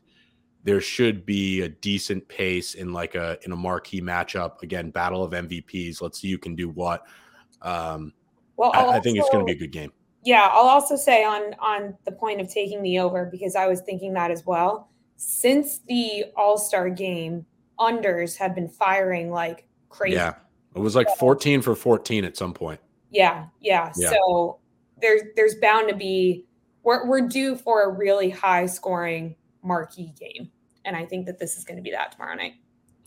there 0.63 0.81
should 0.81 1.25
be 1.25 1.61
a 1.61 1.69
decent 1.69 2.27
pace 2.27 2.73
in 2.73 2.91
like 2.91 3.15
a 3.15 3.37
in 3.43 3.51
a 3.51 3.55
marquee 3.55 4.01
matchup. 4.01 4.61
Again, 4.63 4.89
battle 4.89 5.23
of 5.23 5.31
MVPs. 5.31 6.01
Let's 6.01 6.19
see 6.19 6.31
who 6.31 6.37
can 6.37 6.55
do 6.55 6.69
what. 6.69 7.05
Um, 7.61 8.13
well, 8.57 8.71
I, 8.73 8.81
also, 8.81 8.97
I 8.97 8.99
think 8.99 9.17
it's 9.17 9.29
going 9.29 9.45
to 9.45 9.49
be 9.49 9.57
a 9.57 9.59
good 9.59 9.71
game. 9.71 9.91
Yeah, 10.23 10.49
I'll 10.51 10.67
also 10.67 10.95
say 10.97 11.23
on 11.23 11.53
on 11.59 11.95
the 12.05 12.11
point 12.11 12.41
of 12.41 12.51
taking 12.51 12.81
the 12.81 12.99
over 12.99 13.25
because 13.31 13.55
I 13.55 13.67
was 13.67 13.81
thinking 13.81 14.13
that 14.13 14.31
as 14.31 14.45
well. 14.45 14.89
Since 15.15 15.79
the 15.87 16.25
All 16.35 16.57
Star 16.57 16.89
game, 16.89 17.45
unders 17.79 18.35
have 18.37 18.55
been 18.55 18.69
firing 18.69 19.31
like 19.31 19.67
crazy. 19.89 20.15
Yeah. 20.15 20.35
It 20.75 20.79
was 20.79 20.95
like 20.95 21.07
14 21.17 21.61
for 21.61 21.75
14 21.75 22.23
at 22.23 22.37
some 22.37 22.53
point. 22.53 22.79
Yeah, 23.09 23.45
yeah. 23.61 23.91
yeah. 23.97 24.11
So 24.11 24.59
there's 25.01 25.21
there's 25.35 25.55
bound 25.55 25.89
to 25.89 25.95
be 25.95 26.45
we're 26.83 27.07
we're 27.07 27.27
due 27.27 27.55
for 27.55 27.83
a 27.83 27.89
really 27.89 28.29
high 28.29 28.65
scoring 28.65 29.35
marquee 29.63 30.13
game. 30.19 30.51
And 30.85 30.95
I 30.95 31.05
think 31.05 31.25
that 31.25 31.39
this 31.39 31.57
is 31.57 31.63
going 31.63 31.77
to 31.77 31.83
be 31.83 31.91
that 31.91 32.13
tomorrow 32.13 32.35
night. 32.35 32.53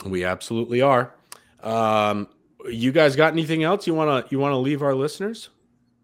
We 0.04 0.24
absolutely 0.24 0.82
are. 0.82 1.14
Um, 1.62 2.28
you 2.66 2.92
guys 2.92 3.16
got 3.16 3.32
anything 3.32 3.64
else 3.64 3.86
you 3.86 3.94
wanna 3.94 4.24
you 4.30 4.38
wanna 4.38 4.58
leave 4.58 4.82
our 4.82 4.94
listeners? 4.94 5.50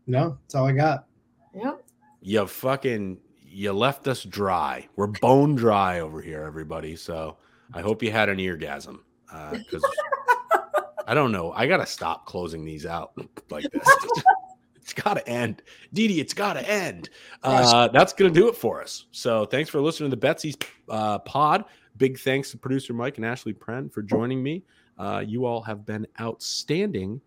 No, 0.07 0.39
that's 0.43 0.55
all 0.55 0.67
I 0.67 0.73
got. 0.73 1.07
Yeah. 1.55 1.75
You 2.21 2.47
fucking 2.47 3.19
you 3.43 3.73
left 3.73 4.07
us 4.07 4.23
dry. 4.23 4.89
We're 4.97 5.07
bone 5.07 5.55
dry 5.55 6.01
over 6.01 6.21
here, 6.21 6.43
everybody. 6.43 6.97
So 6.97 7.37
I 7.73 7.81
hope 7.81 8.03
you 8.03 8.11
had 8.11 8.29
an 8.29 8.39
eargasm 8.39 9.01
because 9.27 9.85
uh, 9.85 10.81
I 11.07 11.15
don't 11.15 11.33
know. 11.33 11.53
I 11.53 11.67
gotta 11.67 11.87
stop 11.87 12.27
closing 12.27 12.65
these 12.65 12.87
out 12.87 13.13
like 13.51 13.71
this. 13.71 13.89
it's 14.77 14.93
gotta 14.93 15.27
end, 15.29 15.63
Didi. 15.93 16.21
It's 16.21 16.35
gotta 16.35 16.69
end. 16.69 17.11
Uh, 17.43 17.89
that's 17.89 18.13
gonna 18.13 18.31
do 18.31 18.49
it 18.49 18.57
for 18.57 18.83
us. 18.83 19.07
So 19.13 19.47
thanks 19.47 19.71
for 19.71 19.81
listening 19.81 20.11
to 20.11 20.17
the 20.17 20.27
Betsies 20.27 20.61
uh, 20.89 21.19
pod. 21.21 21.65
Big 21.97 22.19
thanks 22.19 22.51
to 22.51 22.59
producer 22.59 22.93
Mike 22.93 23.17
and 23.17 23.25
Ashley 23.25 23.55
Pren 23.55 23.93
for 23.93 24.03
joining 24.03 24.43
me. 24.43 24.65
Uh, 24.99 25.23
you 25.27 25.45
all 25.45 25.63
have 25.63 25.87
been 25.87 26.07
outstanding. 26.21 27.21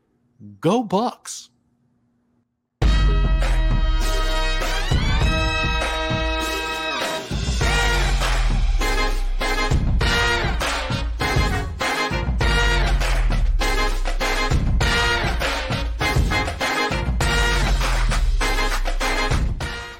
Go 0.60 0.84
Bucks. 0.84 1.49